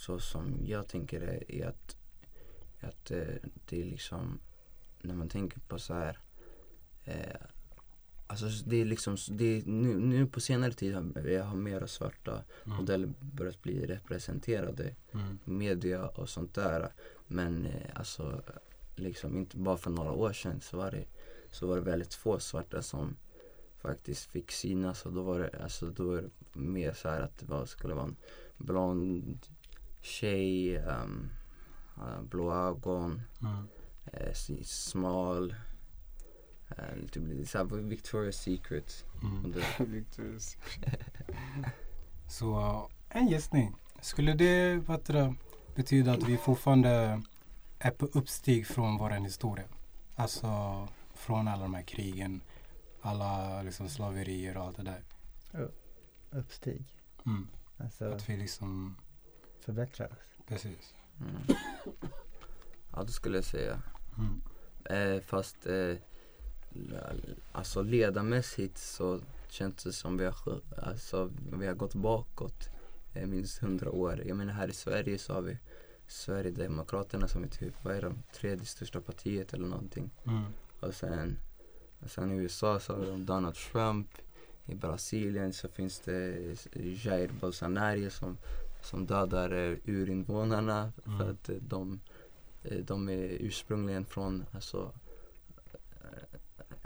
så 0.06 0.20
som 0.20 0.60
jag 0.66 0.88
tänker 0.88 1.20
det 1.20 1.56
är 1.56 1.68
att, 1.68 1.96
att 2.82 3.12
eh, 3.12 3.36
det 3.66 3.82
är 3.82 3.86
liksom 3.86 4.40
när 5.02 5.16
man 5.16 5.30
tänker 5.30 5.60
på 5.60 5.80
så 5.80 5.94
här 5.94 6.20
eh, 7.06 7.42
Alltså 8.44 8.66
det 8.70 8.82
är 8.82 8.86
liksom, 8.86 9.18
det 9.30 9.46
är, 9.58 9.64
nu, 9.66 10.00
nu 10.00 10.26
på 10.28 10.40
senare 10.40 10.72
tid 10.74 10.94
har 10.96 11.42
har 11.44 11.56
mera 11.56 11.88
svarta 11.88 12.44
Mm. 12.66 12.78
modeller 12.78 13.14
börjat 13.20 13.62
bli 13.62 13.86
representerade 13.86 14.96
Mm. 15.14 15.40
media 15.44 16.08
och 16.08 16.30
sånt 16.30 16.54
där. 16.56 16.92
Men 17.28 17.66
eh, 17.66 17.90
alltså 17.96 18.42
liksom 18.96 19.38
inte 19.38 19.58
bara 19.58 19.78
för 19.78 19.90
några 19.92 20.12
år 20.12 20.34
sedan 20.34 20.62
så 20.62 20.78
var 20.78 20.92
det, 20.92 21.06
så 21.52 21.68
var 21.68 21.76
det 21.76 21.82
väldigt 21.82 22.14
få 22.14 22.40
svarta 22.40 22.82
som 22.82 23.16
faktiskt 23.82 24.26
fick 24.32 24.52
synas 24.52 25.06
och 25.06 25.14
då 25.14 25.22
var 25.24 25.40
det, 25.40 25.64
alltså, 25.64 25.86
då 25.90 26.04
var 26.04 26.16
det 26.16 26.30
mer 26.60 26.94
så 26.94 27.10
här 27.10 27.22
att 27.22 27.38
det 27.40 27.46
var, 27.46 27.66
skulle 27.66 27.94
vara 27.94 28.06
en 28.06 28.16
blond 28.58 29.40
tjej, 30.02 30.78
um, 30.78 31.30
blå 32.30 32.54
ögon, 32.54 33.22
Mm. 33.42 33.68
eh, 34.06 34.34
smal, 34.64 35.56
eh, 36.78 36.96
lite 36.96 37.20
lite 37.20 37.50
så 37.50 37.58
här 37.58 37.66
Victoria's 37.66 38.32
Secret. 38.32 39.06
Mm. 39.22 39.54
Victoria's 39.78 40.58
Så 42.28 42.90
en 43.10 43.28
gissning. 43.28 43.76
Skulle 44.02 44.34
det 44.34 44.80
det, 45.06 45.36
betyda 45.76 46.14
att 46.14 46.24
vi 46.24 46.38
fortfarande 46.38 47.22
är 47.80 47.92
på 47.92 48.06
uppstig 48.06 48.68
från 48.68 48.98
vår 48.98 49.10
historia? 49.10 49.66
Alltså 50.16 50.48
från 51.14 51.48
alla 51.48 51.64
de 51.64 51.74
här 51.74 51.84
krigen, 51.84 52.42
alla 53.02 53.62
liksom 53.62 53.90
slaverier 53.90 54.58
och 54.58 54.64
allt 54.64 54.78
det 54.78 54.84
där. 54.84 55.04
Uppstig. 56.32 56.86
Mm. 57.26 57.48
Alltså 57.78 58.06
Att 58.12 58.30
vi 58.30 58.38
liksom, 58.38 58.96
förbättra 59.60 60.06
oss. 60.06 60.38
precis. 60.48 60.94
mm. 61.20 61.42
Ja 62.92 63.04
det 63.04 63.12
skulle 63.12 63.38
jag 63.38 63.46
säga. 63.46 63.82
Mm. 64.18 64.42
Eh, 64.86 65.22
fast 65.22 65.66
eh, 65.66 65.96
alltså 67.52 67.82
ledarmässigt 67.82 68.78
så 68.78 69.20
känns 69.50 69.84
det 69.84 69.94
som 69.94 70.18
vi 70.18 70.26
har, 70.26 70.62
alltså, 70.78 71.32
vi 71.60 71.68
har 71.68 71.74
gått 71.74 71.96
bakåt 71.96 72.70
eh, 73.14 73.28
minst 73.28 73.58
hundra 73.60 73.92
år. 73.92 74.24
Jag 74.26 74.38
menar 74.38 74.54
här 74.54 74.68
i 74.68 74.74
Sverige 74.74 75.18
så 75.18 75.34
har 75.34 75.42
vi 75.42 75.58
Sverigedemokraterna 76.08 77.28
som 77.28 77.44
är 77.44 77.48
typ, 77.48 77.74
vad 77.84 77.96
är 77.96 78.02
de, 78.02 78.24
tredje 78.34 78.66
största 78.66 79.02
partiet 79.02 79.54
eller 79.54 79.68
någonting. 79.68 80.12
Mm. 80.26 80.44
Och 80.80 80.94
sen, 80.94 81.38
och 82.04 82.12
sen 82.12 82.32
i 82.32 82.36
USA 82.36 82.80
så 82.80 82.96
har 82.96 83.06
de 83.06 83.26
Donald 83.26 83.56
Trump. 83.56 84.08
I 84.66 84.76
Brasilien 84.76 85.54
så 85.54 85.68
finns 85.68 86.00
det 86.00 86.38
Jair 87.04 87.30
Bolsonaro 87.42 88.10
som, 88.10 88.38
som 88.82 89.06
dödar 89.06 89.52
eh, 89.52 89.78
urinvånarna 89.86 90.92
för 91.04 91.12
Mm. 91.12 91.30
att 91.30 91.50
eh, 91.50 91.56
de, 91.56 92.00
eh, 92.64 92.78
de 92.78 93.10
är 93.10 93.38
ursprungligen 93.40 94.06
från 94.06 94.46
alltså, 94.52 94.92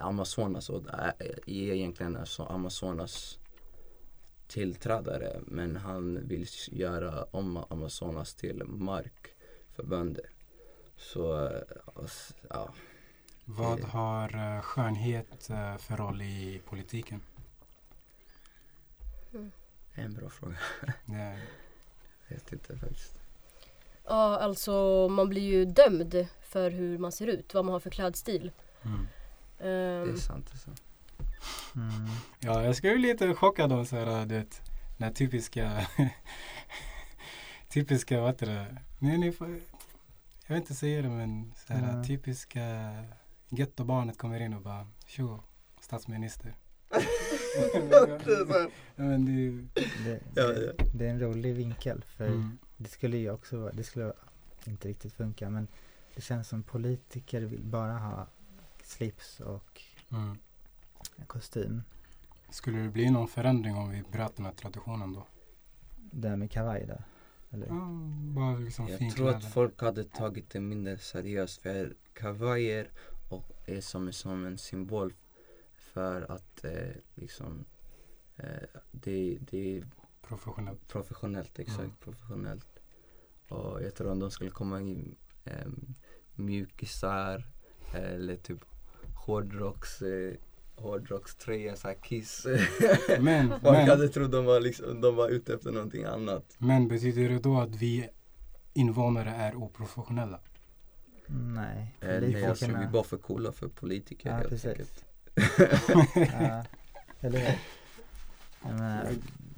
Amazonas 0.03 0.69
och 0.69 0.83
är 0.93 1.13
är 1.21 1.73
egentligen 1.73 2.17
alltså 2.17 2.43
Amazonas 2.43 3.39
tillträdare 4.47 5.39
men 5.45 5.75
han 5.75 6.27
vill 6.27 6.47
göra 6.71 7.23
om 7.23 7.57
Amazonas 7.69 8.35
till 8.35 8.63
mark 8.63 9.27
för 9.75 9.83
bönder. 9.83 10.25
Så, 10.95 11.51
ja. 12.49 12.73
Vad 13.45 13.79
har 13.79 14.55
eh, 14.55 14.61
skönhet 14.61 15.49
eh, 15.49 15.77
för 15.77 15.97
roll 15.97 16.21
i 16.21 16.61
politiken? 16.65 17.21
En 19.93 20.13
bra 20.13 20.29
fråga. 20.29 20.57
Det, 21.05 21.39
Jag 22.27 22.35
vet 22.35 22.53
inte 22.53 22.77
faktiskt. 22.77 23.19
Ja, 24.05 24.39
alltså 24.39 25.07
man 25.09 25.29
blir 25.29 25.41
ju 25.41 25.65
dömd 25.65 26.27
för 26.41 26.71
hur 26.71 26.97
man 26.97 27.11
ser 27.11 27.27
ut, 27.27 27.53
vad 27.53 27.65
man 27.65 27.73
har 27.73 27.79
för 27.79 27.89
klädstil. 27.89 28.51
mm. 28.83 29.07
Det 29.63 30.03
Ehm, 30.03 30.13
är 30.13 30.17
sant 30.17 30.49
alltså. 30.51 30.69
Mm. 31.75 31.91
Ja, 32.39 32.63
jag 32.63 32.75
skulle 32.75 32.93
bli 32.95 33.07
lite 33.07 33.33
chockad 33.33 33.73
om 33.73 33.85
så 33.85 33.95
här, 33.95 34.25
du 34.25 34.35
vet, 34.35 34.61
den 34.97 35.07
här 35.07 35.13
typiska, 35.13 35.87
typiska, 37.69 38.21
vad 38.21 38.29
heter 38.29 38.45
det, 38.47 38.77
nej, 38.99 39.17
ni 39.17 39.31
får, 39.31 39.47
jag 40.47 40.55
vet 40.55 40.63
inte 40.63 40.73
säga 40.73 41.01
det 41.01 41.09
men 41.09 41.53
så 41.67 41.73
här, 41.73 41.97
Ja. 41.97 42.03
typiska 42.03 42.61
gettobarnet 43.49 44.17
kommer 44.17 44.39
in 44.39 44.53
och 44.53 44.61
bara, 44.61 44.87
tjo, 45.05 45.39
statsminister. 45.81 46.55
Men 48.95 49.25
det, 49.25 49.31
är 49.31 49.67
Det, 50.03 50.19
det, 50.33 50.73
det 50.93 51.05
är 51.05 51.09
en 51.09 51.19
rolig 51.19 51.53
vinkel 51.55 52.03
för 52.17 52.27
mm, 52.27 52.57
det 52.77 52.89
skulle 52.89 53.17
ju 53.17 53.31
också 53.31 53.57
vara, 53.57 53.71
det 53.71 53.83
skulle 53.83 54.13
inte 54.65 54.87
riktigt 54.87 55.13
funka 55.13 55.49
men 55.49 55.67
det 56.15 56.21
känns 56.21 56.47
som 56.47 56.63
politiker 56.63 57.41
vill 57.41 57.63
bara 57.63 57.93
ha 57.93 58.27
slips 58.93 59.39
och 59.39 59.81
mm. 60.11 60.37
kostym. 61.27 61.83
Skulle 62.49 62.79
det 62.79 62.89
bli 62.89 63.09
någon 63.09 63.27
förändring 63.27 63.75
om 63.75 63.89
vi 63.89 64.03
bröt 64.11 64.35
den 64.35 64.45
här 64.45 64.53
traditionen 64.53 65.13
då? 65.13 65.27
Det 65.95 66.29
här 66.29 66.35
med 66.35 66.51
kavaj 66.51 66.85
då? 66.87 67.03
Eller? 67.49 67.67
Ja, 67.67 67.87
bara 68.35 68.55
liksom 68.57 68.87
Jag 68.87 69.11
tror 69.11 69.29
att 69.29 69.53
folk 69.53 69.81
hade 69.81 70.03
tagit 70.03 70.49
det 70.49 70.59
mindre 70.59 70.97
seriöst 70.97 71.61
för 71.61 71.95
kavajer 72.13 72.91
och 73.29 73.51
är 73.65 73.81
som, 73.81 74.13
som 74.13 74.45
en 74.45 74.57
symbol 74.57 75.13
för 75.73 76.31
att 76.31 76.63
eh, 76.63 76.91
liksom 77.15 77.65
eh, 78.37 78.67
det, 78.91 79.37
det 79.41 79.77
är 79.77 79.87
Professionellt. 80.21 80.87
professionellt, 80.87 81.59
exakt 81.59 81.79
Mm. 81.79 81.95
professionellt. 81.99 82.79
Och 83.49 83.83
jag 83.83 83.95
tror 83.95 84.11
om 84.11 84.19
de 84.19 84.31
skulle 84.31 84.49
komma 84.49 84.81
in 84.81 85.15
eh, 85.45 85.67
mjukisar 86.35 87.47
eller 87.93 88.35
typ 88.35 88.65
hårdrocks, 89.25 90.01
eh, 90.01 90.33
hårdrockströja, 90.75 91.75
såhär 91.75 91.95
Kiss. 92.03 92.45
Men, 93.19 93.49
Folk 93.49 93.61
men, 93.63 93.89
hade 93.89 94.07
trott 94.09 94.31
de 94.31 94.45
var, 94.45 94.59
liksom, 94.59 95.01
de 95.01 95.15
var 95.15 95.29
ute 95.29 95.53
efter 95.53 95.71
någonting 95.71 96.03
annat. 96.03 96.55
men 96.57 96.87
betyder 96.87 97.29
det 97.29 97.39
då 97.39 97.59
att 97.59 97.75
vi 97.75 98.09
invånare 98.73 99.29
är 99.29 99.55
oprofessionella? 99.55 100.39
Nej, 101.27 101.95
Eh, 102.01 102.07
nej, 102.21 102.31
jag 102.31 102.57
tror 102.57 102.77
vi 102.77 102.83
är 102.83 102.89
bara 102.89 103.03
för 103.03 103.17
coola 103.17 103.51
för 103.51 103.67
politiker 103.67 104.29
Ja, 104.29 104.35
helt 104.35 104.49
precis. 104.49 104.65
enkelt. 104.69 105.05
ja, 106.15 106.63
eller 107.21 107.39
hur? 107.39 107.57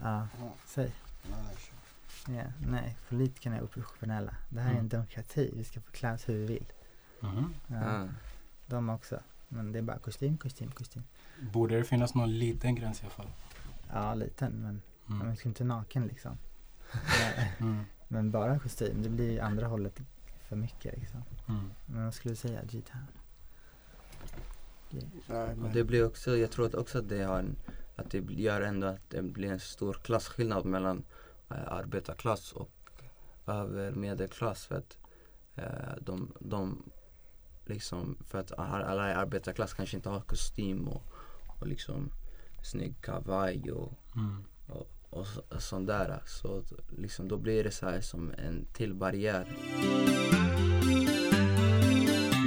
Ja, 0.02 0.28
säg. 0.66 0.92
Nej, 1.30 1.56
Ja, 2.38 2.44
nej, 2.68 2.96
politikerna 3.10 3.58
är 3.58 3.64
oprofessionella. 3.64 4.36
Det 4.50 4.60
här 4.60 4.68
är 4.68 4.72
en 4.72 4.78
Mm. 4.78 4.90
demokrati, 4.90 5.54
vi 5.56 5.64
ska 5.64 5.82
få 5.82 5.92
klä 5.92 6.14
oss 6.14 6.30
hur 6.30 6.34
vi 6.34 6.46
vill. 6.46 6.66
Mhm. 7.20 7.54
Ja, 7.68 8.02
Ah. 8.02 8.08
De 8.68 8.90
också. 8.90 9.20
Men 9.48 9.72
det 9.72 9.80
är 9.80 9.84
bara 9.84 9.98
kostym, 9.98 10.38
kostym, 10.38 10.72
kostym. 10.72 11.04
Borde 11.54 11.78
det 11.78 11.84
finnas 11.84 12.16
någon 12.16 12.38
liten 12.40 12.76
gräns 12.76 13.00
i 13.02 13.04
alla 13.04 13.12
fall? 13.14 13.30
Ja, 13.94 14.14
liten 14.14 14.52
men 14.62 14.82
Mm. 15.10 15.28
man 15.28 15.36
ska 15.38 15.50
inte 15.50 15.64
naken 15.64 16.08
liksom. 16.08 16.38
Mm. 17.60 17.84
men 18.08 18.32
bara 18.32 18.60
kostym, 18.60 19.04
det 19.04 19.10
blir 19.10 19.42
andra 19.42 19.68
hållet 19.68 20.00
för 20.50 20.56
mycket 20.56 21.00
liksom. 21.00 21.24
Mm. 21.48 21.72
Men 21.86 22.04
vad 22.04 22.14
skulle 22.14 22.32
du 22.32 22.36
säga, 22.36 22.62
G-Town? 22.64 23.02
Men, 25.28 25.72
det 25.74 25.84
blir 25.84 26.06
också, 26.06 26.38
jag 26.38 26.52
tror 26.52 26.66
att 26.66 26.76
också 26.76 27.00
att 27.00 27.10
det 27.10 27.24
har 27.24 27.40
en, 27.40 27.56
att 27.96 28.12
det 28.12 28.18
gör 28.32 28.62
ändå 28.62 28.88
att 28.88 29.10
det 29.10 29.22
blir 29.22 29.52
en 29.52 29.60
stor 29.60 29.94
klasskillnad 29.94 30.66
mellan 30.66 31.04
eh, 31.50 31.68
arbetarklass 31.72 32.52
och 32.52 32.72
över 33.48 33.92
medelklass 33.92 34.66
för 34.66 34.76
att 34.76 34.98
eh, 35.56 35.96
de, 36.02 36.32
de 36.40 36.84
liksom, 37.66 38.18
för 38.28 38.38
att 38.40 38.52
alla 38.52 39.12
i 39.12 39.14
arbetarklass 39.14 39.74
kanske 39.74 39.96
inte 39.98 40.10
har 40.10 40.20
kostym 40.22 40.88
och, 40.88 41.04
och 41.60 41.68
liksom 41.68 42.10
snygg 42.64 42.96
kavaj 43.02 43.72
och, 43.72 43.94
Mm. 44.16 44.44
och, 44.68 44.88
och, 45.10 45.28
så- 45.28 45.42
och 45.50 45.62
sånt 45.62 45.88
där. 45.88 46.22
Så 46.26 46.64
liksom 46.98 47.28
då 47.28 47.38
blir 47.38 47.64
det 47.64 47.72
så 47.72 47.86
här 47.86 48.02
som 48.02 48.32
en 48.32 48.66
till 48.74 48.94
barriär. 48.94 49.46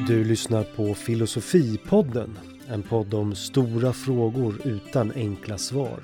Du 0.08 0.24
lyssnar 0.24 0.64
på 0.64 0.94
Filosofipodden, 0.94 2.38
en 2.68 2.82
podd 2.82 3.14
om 3.14 3.34
stora 3.34 3.92
frågor 3.92 4.54
utan 4.64 5.12
enkla 5.12 5.58
svar. 5.58 6.00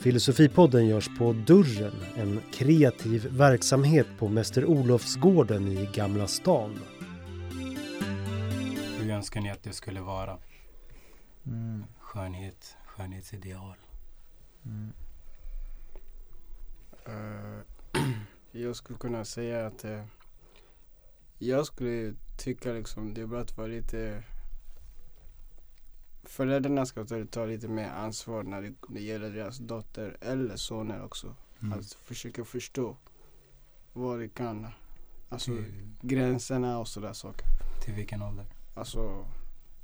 Filosofipodden 0.00 0.86
görs 0.86 1.08
på 1.18 1.32
Dörren, 1.32 1.94
en 2.16 2.40
kreativ 2.52 3.26
verksamhet 3.30 4.06
på 4.18 4.28
Mäster 4.28 4.64
Olofsgården 4.64 5.68
i 5.68 5.88
Gamla 5.94 6.26
stan. 6.26 6.78
Önskar 9.24 9.40
ni 9.40 9.50
att 9.50 9.62
det 9.62 9.72
skulle 9.72 10.00
vara? 10.00 10.38
Mm, 11.46 11.84
Skönhet, 12.00 12.76
skönhetsideal. 12.86 13.76
mm, 14.64 14.92
eh, 17.06 17.60
jag 18.52 18.76
skulle 18.76 18.98
kunna 18.98 19.24
säga 19.24 19.66
att 19.66 19.84
eh, 19.84 20.04
jag 21.38 21.66
skulle 21.66 22.14
tycka 22.38 22.72
liksom 22.72 23.14
det 23.14 23.20
är 23.20 23.26
bra 23.26 23.40
att 23.40 23.56
vara 23.56 23.66
lite 23.66 24.22
Föräldrarna 26.22 26.86
ska 26.86 27.06
ta, 27.30 27.44
lite 27.44 27.68
mer 27.68 27.88
ansvar 27.88 28.42
när 28.42 28.62
det, 28.62 28.74
det 28.88 29.00
gäller 29.00 29.30
deras 29.30 29.58
dotter 29.58 30.16
eller 30.20 30.56
soner 30.56 31.04
också. 31.04 31.36
Mm. 31.60 31.78
Att 31.78 31.92
försöka 31.92 32.44
förstå 32.44 32.96
vad 33.92 34.18
det 34.18 34.28
kan, 34.28 34.66
alltså 35.28 35.50
till, 35.56 35.92
gränserna 36.02 36.78
och 36.78 36.88
sådär 36.88 37.12
saker. 37.12 37.46
till 37.84 37.94
vilken 37.94 38.22
ålder? 38.22 38.46
Alltså 38.74 39.26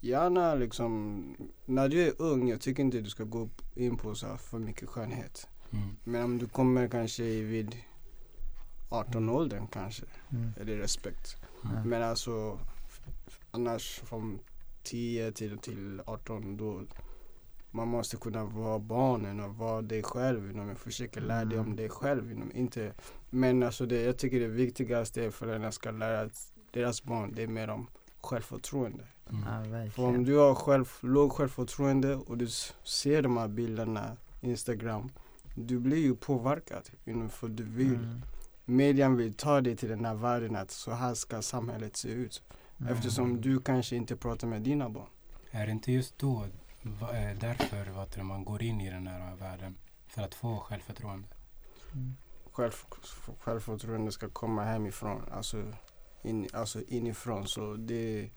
gärna 0.00 0.54
liksom, 0.54 1.24
när 1.64 1.88
du 1.88 2.06
är 2.08 2.12
ung, 2.18 2.48
jag 2.48 2.60
tycker 2.60 2.82
inte 2.82 3.00
du 3.00 3.10
ska 3.10 3.24
gå 3.24 3.48
in 3.74 3.96
på 3.96 4.14
så 4.14 4.36
för 4.36 4.58
mycket 4.58 4.88
skönhet. 4.88 5.48
Mm. 5.72 5.96
Men 6.04 6.24
om 6.24 6.38
du 6.38 6.48
kommer 6.48 6.88
kanske 6.88 7.22
vid 7.22 7.76
18-åldern 8.90 9.66
kanske, 9.66 10.04
mm, 10.32 10.52
är 10.60 10.64
det 10.64 10.78
respekt. 10.78 11.36
ja. 11.62 11.84
Men 11.84 12.02
alltså 12.02 12.58
annars 13.50 14.00
från 14.04 14.38
10 14.82 15.32
till, 15.32 15.58
till 15.58 16.02
18 16.06 16.56
då 16.56 16.82
man 17.70 17.88
måste 17.88 18.16
kunna 18.16 18.44
vara 18.44 18.78
barnen 18.78 19.40
och 19.40 19.56
vara 19.56 19.82
dig 19.82 20.02
själv. 20.02 20.56
Men 20.56 20.76
försöka 20.76 21.20
lära 21.20 21.44
dig 21.44 21.58
om 21.58 21.64
Mm. 21.64 21.76
dig 21.76 21.88
själv. 21.88 22.34
Know, 22.34 22.56
inte, 22.56 22.92
men 23.30 23.62
alltså 23.62 23.86
det, 23.86 24.02
jag 24.02 24.18
tycker 24.18 24.40
det 24.40 24.48
viktigaste 24.48 25.24
är 25.24 25.28
att 25.28 25.34
föräldrarna 25.34 25.72
ska 25.72 25.90
lära 25.90 26.30
deras 26.72 27.02
barn, 27.04 27.32
det 27.34 27.42
är 27.42 27.46
mer 27.46 27.70
om 27.70 27.86
självförtroende. 28.22 29.04
Mm. 29.30 29.90
För 29.90 30.02
om 30.02 30.24
du 30.24 30.36
har 30.36 30.54
själv, 30.54 30.88
låg 31.00 31.32
självförtroende 31.32 32.14
och 32.16 32.38
du 32.38 32.48
ser 32.84 33.22
de 33.22 33.36
här 33.36 33.48
bilderna, 33.48 34.16
Instagram, 34.40 35.12
du 35.54 35.78
blir 35.78 35.96
ju 35.98 36.16
påverkad. 36.16 36.90
För 37.30 37.48
du 37.48 37.62
vill, 37.64 37.94
Mm, 37.94 38.22
median 38.64 39.16
vill 39.16 39.34
ta 39.34 39.60
dig 39.60 39.76
till 39.76 39.88
den 39.88 40.04
här 40.04 40.14
världen 40.14 40.56
att 40.56 40.70
så 40.70 40.90
här 40.90 41.14
ska 41.14 41.42
samhället 41.42 41.96
se 41.96 42.08
ut. 42.08 42.42
mm. 42.80 42.92
Eftersom 42.92 43.40
du 43.40 43.60
kanske 43.60 43.96
inte 43.96 44.16
pratar 44.16 44.48
med 44.48 44.62
dina 44.62 44.88
barn. 44.90 45.08
Är 45.50 45.66
det 45.66 45.72
inte 45.72 45.92
just 45.92 46.18
då, 46.18 46.42
eh, 46.84 47.38
därför 47.40 47.90
vad 47.90 48.10
tror 48.10 48.24
man 48.24 48.44
går 48.44 48.62
in 48.62 48.80
i 48.80 48.90
den 48.90 49.06
här 49.06 49.36
världen? 49.36 49.74
För 50.08 50.22
att 50.22 50.34
få 50.34 50.56
självförtroende? 50.58 51.28
Mm, 51.92 52.16
Själv, 52.52 52.72
självförtroende 53.40 54.12
ska 54.12 54.28
komma 54.28 54.64
hemifrån, 54.64 55.22
alltså, 55.32 55.64
in, 56.22 56.48
alltså 56.52 56.82
inifrån. 56.88 57.46
Så 57.46 57.74
det, 57.74 58.30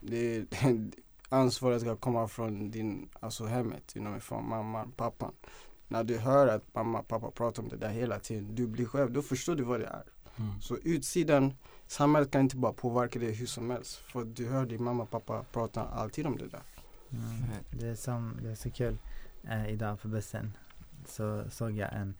det, 0.00 0.46
ansvaret 1.28 1.80
ska 1.80 1.96
komma 1.96 2.28
från 2.28 2.70
din, 2.70 3.08
alltså 3.20 3.44
hemmet, 3.44 3.96
you 3.96 4.04
know, 4.04 4.18
från 4.18 4.48
mamman, 4.48 4.92
pappan. 4.92 5.32
När 5.88 6.04
du 6.04 6.18
hör 6.18 6.46
att 6.46 6.74
mamma 6.74 6.98
och 6.98 7.08
pappa 7.08 7.30
pratar 7.30 7.62
om 7.62 7.68
det 7.68 7.76
där 7.76 7.90
hela 7.90 8.18
tiden, 8.18 8.54
du 8.54 8.66
blir 8.66 8.86
själv, 8.86 9.12
då 9.12 9.22
förstår 9.22 9.54
du 9.54 9.62
vad 9.62 9.80
det 9.80 9.86
är. 9.86 10.04
Mm. 10.36 10.60
Så 10.60 10.76
utsidan, 10.76 11.54
samhället 11.86 12.30
kan 12.30 12.40
inte 12.40 12.56
bara 12.56 12.72
påverka 12.72 13.18
dig 13.18 13.32
hur 13.32 13.46
som 13.46 13.70
helst. 13.70 13.96
För 13.96 14.24
du 14.24 14.48
hör 14.48 14.66
din 14.66 14.82
mamma 14.82 15.02
och 15.02 15.10
pappa 15.10 15.44
prata 15.52 15.84
alltid 15.84 16.26
om 16.26 16.36
det 16.36 16.48
där. 16.48 16.62
Mm. 17.10 17.50
Det, 17.70 17.86
är 17.86 17.94
som, 17.94 18.38
det 18.42 18.50
är 18.50 18.54
så 18.54 18.70
kul. 18.70 18.98
Eh, 19.48 19.68
idag 19.68 20.00
på 20.00 20.08
bussen 20.08 20.52
så 21.06 21.44
såg 21.50 21.72
jag 21.72 21.92
en 21.92 22.14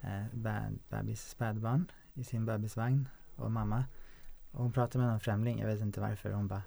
eh, 0.00 0.68
bebis 0.88 1.28
spädbarn 1.28 1.90
i 2.14 2.24
sin 2.24 2.46
bebisvagn 2.46 3.08
och 3.36 3.50
mamma. 3.50 3.84
Och 4.54 4.62
hon 4.62 4.72
pratade 4.72 4.98
med 4.98 5.10
någon 5.10 5.20
främling, 5.20 5.58
jag 5.58 5.66
vet 5.66 5.80
inte 5.80 6.00
varför. 6.00 6.30
Hon 6.30 6.48
bara 6.48 6.62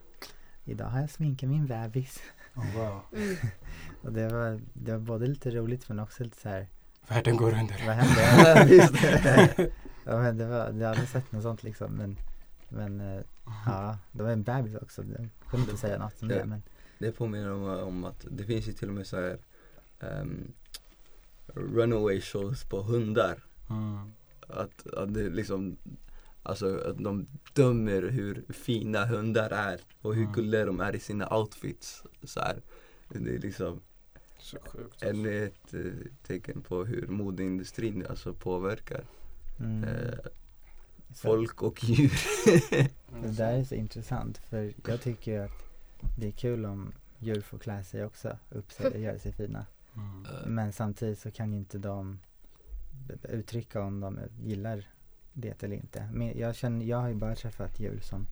Idag 0.63 0.85
har 0.85 0.99
jag 0.99 1.09
sminkat 1.09 1.49
min 1.49 1.65
bebis. 1.65 2.19
Oh, 2.55 2.75
wow. 2.75 3.01
Och 4.01 4.13
det 4.13 4.27
var, 4.27 4.61
det 4.73 4.91
var 4.91 4.99
både 4.99 5.27
lite 5.27 5.51
roligt 5.51 5.89
men 5.89 5.99
också 5.99 6.23
lite 6.23 6.41
så 6.41 6.49
här 6.49 6.67
Världen 7.07 7.37
går 7.37 7.47
under. 7.47 7.85
Vad 7.85 7.95
hände? 7.95 8.75
Just 8.75 8.93
det. 8.93 9.71
ja, 10.03 10.17
men 10.17 10.37
det 10.37 10.45
var, 10.45 10.71
jag 10.71 10.87
hade 10.87 11.05
sett 11.05 11.31
något 11.31 11.43
sånt 11.43 11.63
liksom 11.63 11.91
men 11.91 12.17
Men 12.69 13.01
eh, 13.01 13.21
ja, 13.65 13.97
det 14.11 14.23
var 14.23 14.31
en 14.31 14.43
bebis 14.43 14.75
också. 14.75 15.03
Jag 15.03 15.29
kunde 15.49 15.65
inte 15.65 15.77
säga 15.77 15.97
något 15.97 16.21
om 16.21 16.27
det 16.27 16.45
men 16.45 16.63
Det 16.99 17.11
påminner 17.11 17.51
om, 17.51 17.63
om 17.63 18.03
att 18.03 18.25
det 18.29 18.43
finns 18.43 18.67
ju 18.67 18.73
till 18.73 18.87
och 18.87 18.95
med 18.95 19.07
så 19.07 19.15
här 19.15 19.37
ehm, 19.99 20.53
runaway 21.53 22.21
shows 22.21 22.63
på 22.63 22.81
hundar. 22.81 23.43
Mm. 23.69 24.11
Att, 24.47 24.87
att 24.87 25.13
det 25.13 25.29
liksom 25.29 25.77
Alltså 26.47 26.77
att 26.79 26.97
de 27.03 27.27
dömer 27.53 28.01
hur 28.01 28.43
fina 28.49 29.05
hundar 29.05 29.49
är 29.49 29.79
och 30.01 30.15
hur 30.15 30.21
Mm. 30.21 30.33
gulliga 30.33 30.65
de 30.65 30.79
är 30.79 30.95
i 30.95 30.99
sina 30.99 31.35
outfits. 31.37 32.03
Så 32.23 32.39
här. 32.39 32.61
Det 33.09 33.35
är 33.35 33.39
liksom 33.39 33.81
Så 34.39 34.57
sjukt. 34.65 35.03
ännu 35.03 35.45
ett 35.45 35.73
eh, 35.73 35.81
tecken 36.27 36.61
på 36.61 36.85
hur 36.85 37.07
modeindustrin 37.07 38.05
alltså 38.09 38.33
påverkar 38.33 39.03
mm, 39.59 39.83
eh, 39.83 40.13
folk 41.15 41.61
och 41.63 41.83
djur. 41.83 42.11
Det 43.23 43.37
där 43.37 43.53
är 43.53 43.63
så 43.63 43.75
intressant 43.75 44.37
för 44.37 44.73
jag 44.87 45.01
tycker 45.01 45.31
ju 45.31 45.37
att 45.37 45.63
det 46.19 46.27
är 46.27 46.31
kul 46.31 46.65
om 46.65 46.93
djur 47.19 47.41
får 47.41 47.57
klä 47.57 47.83
sig 47.83 48.05
också, 48.05 48.37
upp 48.49 48.71
sig 48.71 48.87
och 48.87 48.99
göra 48.99 49.19
sig 49.19 49.31
fina. 49.33 49.65
Mm. 49.95 50.25
Men 50.55 50.73
samtidigt 50.73 51.19
så 51.19 51.31
kan 51.31 51.51
ju 51.51 51.57
inte 51.57 51.77
de 51.77 52.19
uttrycka 53.29 53.81
om 53.81 53.99
de 53.99 54.19
gillar 54.43 54.87
det 55.37 55.63
eller 55.63 55.75
inte. 55.75 56.09
Men 56.13 56.37
jag, 56.39 56.55
känner, 56.55 56.85
jag 56.85 56.97
har 56.97 57.07
ju 57.07 57.15
bara 57.15 57.35
träffat 57.35 57.79
djur 57.79 57.99
som 57.99 58.27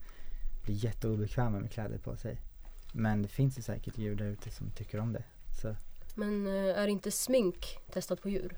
blir 0.64 0.74
jätteobekväma 0.84 1.60
med 1.60 1.70
kläder 1.70 1.98
på 1.98 2.16
sig. 2.16 2.40
Men 2.92 3.22
det 3.22 3.28
finns 3.28 3.58
ju 3.58 3.62
säkert 3.62 3.98
djur 3.98 4.14
där 4.16 4.26
ute 4.26 4.50
som 4.50 4.70
tycker 4.70 5.00
om 5.00 5.12
det. 5.12 5.24
Så 5.62 5.76
Men 6.14 6.46
eh, 6.46 6.78
är 6.78 6.88
inte 6.88 7.10
smink 7.10 7.78
testat 7.92 8.22
på 8.22 8.28
djur? 8.28 8.56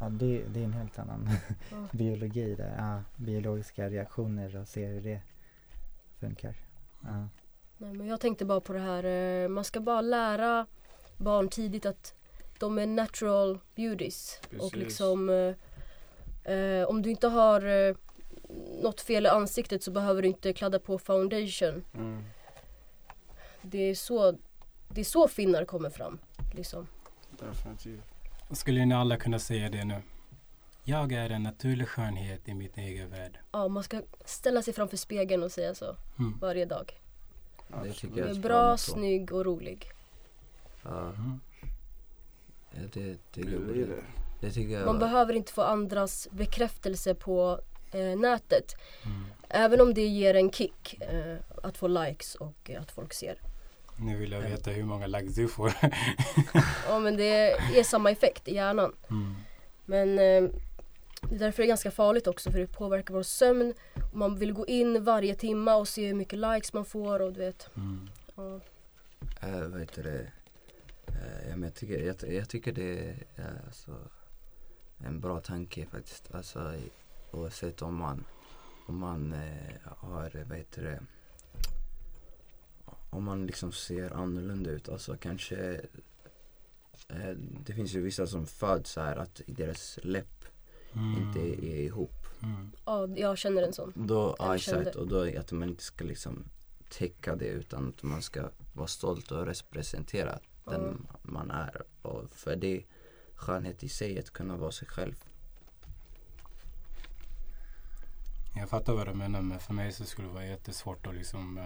ja, 0.00 0.08
det, 0.08 0.42
det 0.48 0.60
är 0.60 0.64
en 0.64 0.72
helt 0.72 0.98
annan 0.98 1.28
Ja. 1.70 1.86
biologi 1.92 2.54
där. 2.54 2.74
Ja, 2.78 3.02
biologiska 3.24 3.88
reaktioner 3.90 4.56
och 4.56 4.68
se 4.68 4.86
hur 4.86 5.00
det 5.00 5.20
funkar. 6.20 6.56
Ja. 7.02 7.28
Nej, 7.78 7.92
men 7.94 8.06
jag 8.06 8.20
tänkte 8.20 8.44
bara 8.44 8.60
på 8.60 8.72
det 8.72 8.78
här, 8.80 9.04
eh, 9.04 9.48
man 9.48 9.64
ska 9.64 9.80
bara 9.80 10.00
lära 10.00 10.66
barn 11.16 11.48
tidigt 11.48 11.86
att 11.86 12.14
de 12.58 12.78
är 12.78 12.86
natural 12.86 13.58
beauties. 13.76 14.40
Och 14.44 14.50
Precis. 14.50 14.74
liksom 14.74 15.28
eh, 16.54 16.84
om 16.88 17.02
du 17.02 17.10
inte 17.10 17.28
har 17.28 17.88
eh, 17.88 17.94
något 18.82 19.00
fel 19.00 19.26
i 19.26 19.28
ansiktet 19.28 19.82
så 19.82 19.90
behöver 19.90 20.22
du 20.22 20.28
inte 20.28 20.52
kladda 20.52 20.78
på 20.78 20.98
foundation. 20.98 21.84
Mm. 21.94 22.22
Det 23.62 23.78
är 23.90 23.94
så, 23.94 24.34
det 24.88 25.00
är 25.00 25.04
så 25.04 25.28
finnar 25.28 25.64
kommer 25.64 25.90
fram. 25.90 26.18
Liksom. 26.54 26.86
Definitivt. 27.30 28.02
Skulle 28.50 28.84
ni 28.86 28.94
alla 28.94 29.16
kunna 29.16 29.38
säga 29.38 29.68
det 29.70 29.84
nu? 29.84 30.02
Jag 30.84 31.12
är 31.12 31.30
en 31.30 31.42
naturlig 31.42 31.88
skönhet 31.88 32.48
i 32.48 32.54
mitt 32.54 32.78
egen 32.78 33.10
värld. 33.10 33.38
Ja, 33.52 33.68
man 33.68 33.82
ska 33.82 34.02
ställa 34.24 34.62
sig 34.62 34.74
framför 34.74 34.96
spegeln 34.96 35.42
och 35.42 35.52
säga 35.52 35.74
så 35.74 35.96
Mm. 36.18 36.38
varje 36.40 36.64
dag. 36.64 37.00
Det 37.82 37.92
tycker 37.92 38.18
Jag 38.20 38.30
är 38.30 38.34
bra, 38.34 38.76
snygg 38.76 39.32
och 39.32 39.44
rolig. 39.44 39.90
Ja, 40.82 41.00
Mm. 41.00 41.40
ja, 42.70 42.80
det, 42.92 43.00
det, 43.04 43.16
Det 43.32 43.42
det, 43.50 43.58
blir 43.58 43.86
det. 43.86 44.02
Det 44.40 44.50
tycker 44.50 44.74
jag 44.74 44.86
Man 44.86 44.98
behöver 44.98 45.34
inte 45.34 45.52
få 45.52 45.62
andras 45.62 46.28
bekräftelse 46.30 47.14
på 47.14 47.60
eh, 47.92 48.18
nätet. 48.18 48.76
Mm. 49.04 49.24
Även 49.48 49.80
om 49.80 49.94
det 49.94 50.06
ger 50.06 50.34
en 50.34 50.50
kick 50.50 51.00
eh, 51.00 51.36
att 51.62 51.76
få 51.76 51.88
likes 51.88 52.34
och 52.34 52.70
eh, 52.70 52.80
att 52.80 52.90
folk 52.90 53.12
ser. 53.12 53.40
Nu 53.96 54.16
vill 54.16 54.32
jag 54.32 54.40
veta 54.40 54.70
hur 54.70 54.84
många 54.84 55.06
likes 55.06 55.34
du 55.34 55.48
får. 55.48 55.72
Ja 56.88 56.98
men 56.98 57.16
det 57.16 57.56
ger 57.74 57.82
samma 57.82 58.10
effekt 58.10 58.48
i 58.48 58.54
hjärnan. 58.54 58.92
Mm. 59.10 59.34
Men 59.84 60.08
eh, 60.08 60.50
det 61.28 61.34
är 61.34 61.38
därför 61.38 61.62
det 61.62 61.66
är 61.66 61.68
ganska 61.68 61.90
farligt 61.90 62.26
också 62.26 62.50
för 62.50 62.58
det 62.58 62.66
påverkar 62.66 63.14
vår 63.14 63.22
sömn. 63.22 63.74
Och 63.94 64.16
man 64.16 64.38
vill 64.38 64.52
gå 64.52 64.66
in 64.66 65.04
varje 65.04 65.34
timma 65.34 65.74
och 65.74 65.88
se 65.88 66.06
hur 66.06 66.14
mycket 66.14 66.38
likes 66.38 66.72
man 66.72 66.84
får 66.84 67.22
och 67.22 67.32
du 67.32 67.40
vet. 67.40 67.68
Mm. 67.76 68.08
Ja. 68.36 68.60
Äh, 69.48 69.68
vad 69.68 69.80
heter 69.80 70.02
det? 70.02 70.20
Äh, 71.06 71.48
ja, 71.48 71.56
men 71.56 71.62
jag, 71.62 71.74
tycker, 71.74 71.98
jag, 71.98 72.34
jag 72.34 72.48
tycker 72.48 72.72
det 72.72 72.98
är 72.98 73.14
äh, 73.36 73.44
alltså, 73.66 73.92
en 75.04 75.20
bra 75.20 75.40
tanke 75.40 75.86
faktiskt. 75.86 76.34
Alltså, 76.34 76.74
oavsett 77.30 77.82
om 77.82 77.94
man, 77.94 78.24
om 78.86 78.98
man 78.98 79.32
äh, 79.32 79.74
har, 79.84 80.44
vad 80.48 80.58
heter 80.58 80.82
det, 80.82 81.00
om 83.10 83.24
man 83.24 83.46
liksom 83.46 83.72
ser 83.72 84.10
annorlunda 84.10 84.70
ut. 84.70 84.88
Alltså 84.88 85.16
kanske, 85.16 85.80
äh, 87.08 87.36
det 87.66 87.72
finns 87.72 87.94
ju 87.94 88.00
vissa 88.00 88.26
som 88.26 88.46
föds 88.46 88.90
så 88.90 89.00
här 89.00 89.16
att 89.16 89.40
deras 89.46 89.98
läpp 90.02 90.40
Mm. 90.92 91.22
inte 91.22 91.66
är 91.66 91.80
ihop. 91.80 92.26
Mm. 92.42 92.70
ja, 92.86 93.08
jag 93.16 93.38
känner 93.38 93.62
en 93.62 93.72
sån. 93.72 93.92
Då, 93.96 94.36
ja, 94.38 94.54
exakt. 94.56 94.96
Och 94.96 95.08
då 95.08 95.38
att 95.38 95.52
man 95.52 95.68
inte 95.68 95.82
ska 95.82 96.04
liksom 96.04 96.44
täcka 96.88 97.36
det 97.36 97.48
utan 97.48 97.88
att 97.88 98.02
man 98.02 98.22
ska 98.22 98.50
vara 98.72 98.86
stolt 98.86 99.32
och 99.32 99.46
representera 99.46 100.38
den 100.64 101.06
man 101.22 101.50
är. 101.50 101.82
Och 102.02 102.34
för 102.34 102.56
det 102.56 102.82
skönhet 103.40 103.82
i 103.82 103.88
sig 103.88 104.18
att 104.18 104.30
kunna 104.30 104.56
vara 104.56 104.72
sig 104.72 104.88
själv. 104.88 105.24
Jag 108.56 108.68
fattar 108.68 108.92
vad 108.92 109.06
du 109.06 109.14
menar 109.14 109.42
men 109.42 109.60
för 109.60 109.74
mig 109.74 109.92
så 109.92 110.04
skulle 110.04 110.28
det 110.28 110.34
vara 110.34 110.46
jättesvårt 110.46 111.06
att 111.06 111.14
liksom 111.14 111.58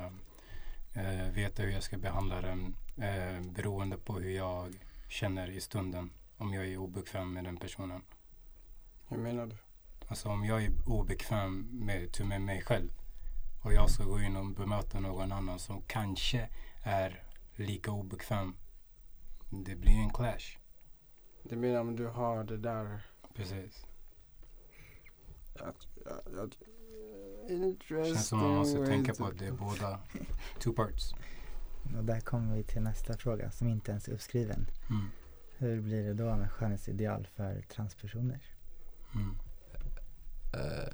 eh, 0.95 1.31
veta 1.33 1.63
hur 1.63 1.71
jag 1.71 1.83
ska 1.83 1.99
behandla 1.99 2.41
den 2.41 2.77
eh, 2.97 3.41
beroende 3.41 3.97
på 3.97 4.19
hur 4.19 4.31
jag 4.31 4.75
känner 5.09 5.51
i 5.51 5.61
stunden. 5.61 6.11
Om 6.37 6.55
jag 6.55 6.67
är 6.67 6.77
obekväm 6.77 7.33
med 7.33 7.45
den 7.45 7.57
personen. 7.57 8.03
Hur 9.09 9.19
menar 9.19 9.47
du? 9.47 9.57
Alltså 10.09 10.29
om 10.29 10.45
jag 10.45 10.65
är 10.65 10.73
obekväm 10.87 11.69
med, 11.73 12.13
till 12.13 12.25
med 12.25 12.41
mig 12.41 12.63
själv 12.63 12.91
och 13.65 13.73
jag 13.73 13.91
ska 13.91 14.05
gå 14.05 14.21
in 14.21 14.37
och 14.37 14.47
bemöta 14.47 15.01
någon 15.01 15.33
annan 15.33 15.59
som 15.59 15.83
kanske 15.83 16.49
är 16.83 17.23
lika 17.57 17.91
obekväm. 17.91 18.57
Det 19.51 19.77
blir 19.77 19.93
en 19.93 20.11
clash. 20.11 20.59
Du 21.49 21.57
menar 21.57 21.81
om 21.81 21.97
du 21.97 22.07
har 22.07 22.45
det 22.45 22.57
där 22.57 23.01
Precis. 23.35 23.87
att, 25.55 25.87
att, 26.07 26.35
att 26.35 26.57
Interesting 27.49 28.15
Känns 28.15 28.29
som 28.29 28.39
man 28.39 28.55
måste 28.55 28.87
tänka 28.87 29.15
på 29.15 29.25
att 29.25 29.39
det 29.39 29.47
är 29.47 29.53
båda 29.53 30.01
two 30.61 30.73
parts. 30.73 31.15
Och 31.99 32.05
där 32.05 32.21
kommer 32.21 32.57
vi 32.57 32.63
till 32.63 32.83
nästa 32.83 33.17
fråga 33.17 33.51
som 33.51 33.69
inte 33.69 33.91
ens 33.91 34.09
är 34.09 34.13
uppskriven. 34.13 34.67
Mm. 34.91 35.11
Hur 35.57 35.81
blir 35.81 36.03
det 36.03 36.15
då 36.15 36.37
med 36.37 36.51
skönhetsideal 36.51 37.29
för 37.35 37.63
transpersoner? 37.63 38.43
Mm. 39.15 39.37
Eh, 40.55 40.93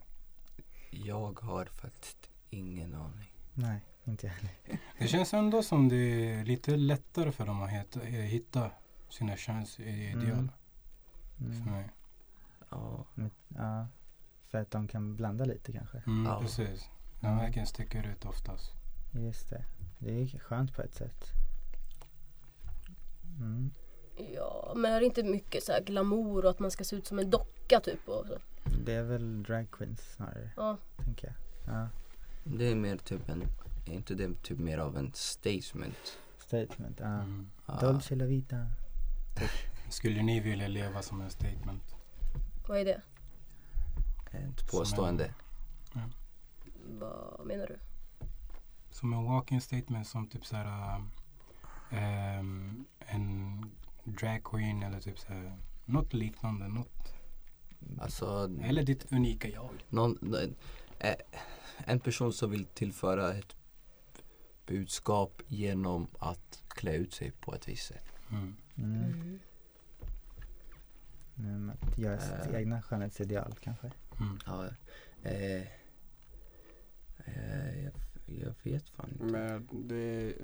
jag 0.90 1.40
har 1.40 1.64
faktiskt 1.64 2.30
ingen 2.50 2.94
aning. 2.94 3.32
Nej, 3.54 3.80
inte 4.04 4.26
jag 4.26 4.34
heller. 4.34 4.80
Det 4.98 5.08
känns 5.08 5.34
ändå 5.34 5.62
som 5.62 5.88
det 5.88 5.96
är 5.96 6.44
lite 6.44 6.76
lättare 6.76 7.32
för 7.32 7.46
dem 7.46 7.62
att 7.62 7.70
hitta, 7.70 8.02
eh, 8.02 8.08
hitta 8.08 8.70
sina 9.11 9.37
könsideal. 9.37 10.23
Mm. 10.23 10.51
För 11.38 11.44
Mm. 11.44 11.64
mig. 11.73 11.90
Ja, 12.70 13.05
Ja, 13.57 13.87
för 14.49 14.59
att 14.59 14.70
de 14.70 14.88
kan 14.88 15.16
blanda 15.16 15.44
lite 15.44 15.73
kanske. 15.73 16.03
Mm, 16.07 16.27
Ja. 16.27 16.40
Precis. 16.40 16.88
De 17.20 17.37
verkligen 17.37 17.66
sticker 17.66 18.07
ut 18.07 18.25
oftast. 18.25 18.73
Just 19.12 19.51
det. 19.51 19.64
Det 19.99 20.23
är 20.23 20.38
skönt 20.38 20.75
på 20.77 20.83
ett 20.83 20.94
sätt. 20.94 21.25
Mm. 23.40 23.70
Ja, 24.35 24.73
men 24.77 24.92
är 24.92 25.01
det 25.01 25.07
inte 25.07 25.23
mycket 25.23 25.62
så 25.64 25.73
här 25.73 25.81
glamour 25.83 26.44
och 26.44 26.51
att 26.51 26.59
man 26.59 26.70
ska 26.70 26.85
se 26.85 26.96
ut 26.96 27.07
som 27.07 27.18
en 27.18 27.31
docka 27.31 27.81
typ? 27.81 28.09
Och 28.09 28.27
så? 28.27 28.38
Det 28.85 28.92
är 28.94 29.03
väl 29.03 29.42
drag 29.42 29.70
queens 29.70 30.01
snarare, 30.14 30.51
Ja, 30.57 30.77
tänker 31.05 31.27
jag. 31.27 31.75
Ja, 31.75 31.88
det 32.44 32.64
är 32.70 32.75
mer 32.75 32.96
typ 32.96 33.29
en, 33.29 33.42
är 33.87 33.92
inte 33.92 34.14
det 34.14 34.42
typ 34.42 34.59
mer 34.59 34.79
av 34.79 34.96
en 34.99 35.12
statement? 35.14 36.18
statement. 36.38 36.96
Ja. 37.01 37.07
Mm. 37.07 37.51
Dolce 37.81 38.14
la 38.14 38.25
vita. 38.25 38.66
Skulle 39.88 40.22
ni 40.22 40.40
vilja 40.40 40.68
leva 40.68 41.02
som 41.02 41.20
en 41.20 41.30
statement? 41.30 41.94
vad 42.68 42.78
är 42.78 42.84
det? 42.84 43.02
ett 44.32 44.70
påstående. 44.70 45.34
Vad 46.98 47.46
menar 47.46 47.66
du? 47.66 47.78
Som 48.90 49.12
en 49.12 49.24
walking 49.24 49.60
statement 49.60 50.06
som 50.06 50.26
typ 50.26 50.46
såhär 50.46 51.02
um, 51.90 52.84
en 52.98 53.64
drag 54.04 54.44
queen 54.44 54.82
eller 54.82 55.00
typ 55.00 55.18
såhär 55.18 55.58
något 55.84 56.12
liknande. 56.14 56.68
Något, 56.68 57.14
Alltså, 58.00 58.50
eller 58.62 58.82
ditt 58.82 59.12
unika 59.12 59.48
jag. 59.48 59.70
någon, 59.88 60.34
eh, 60.98 61.14
en 61.78 62.00
person 62.00 62.32
som 62.32 62.50
vill 62.50 62.64
tillföra 62.64 63.34
ett 63.34 63.56
budskap 64.66 65.42
genom 65.46 66.06
att 66.18 66.62
klä 66.68 66.94
ut 66.94 67.12
sig 67.12 67.30
på 67.30 67.54
ett 67.54 67.68
visst 67.68 67.86
sätt. 67.86 68.04
Mm. 68.30 68.56
Mm. 68.84 69.04
Mm. 69.04 69.38
Mm, 71.38 71.70
att 71.70 71.98
göra 71.98 72.20
sitt 72.20 72.46
Eh. 72.52 72.54
egna 72.60 72.82
skönhetsideal 72.82 73.54
kanske. 73.60 73.90
Mm. 74.20 74.38
Ja, 74.46 74.66
eh, 75.22 75.62
eh, 77.24 77.84
jag, 77.84 77.92
jag 78.26 78.54
vet 78.62 78.88
fan 78.88 79.10
inte. 79.10 79.24
Men 79.24 79.68
det, 79.88 80.34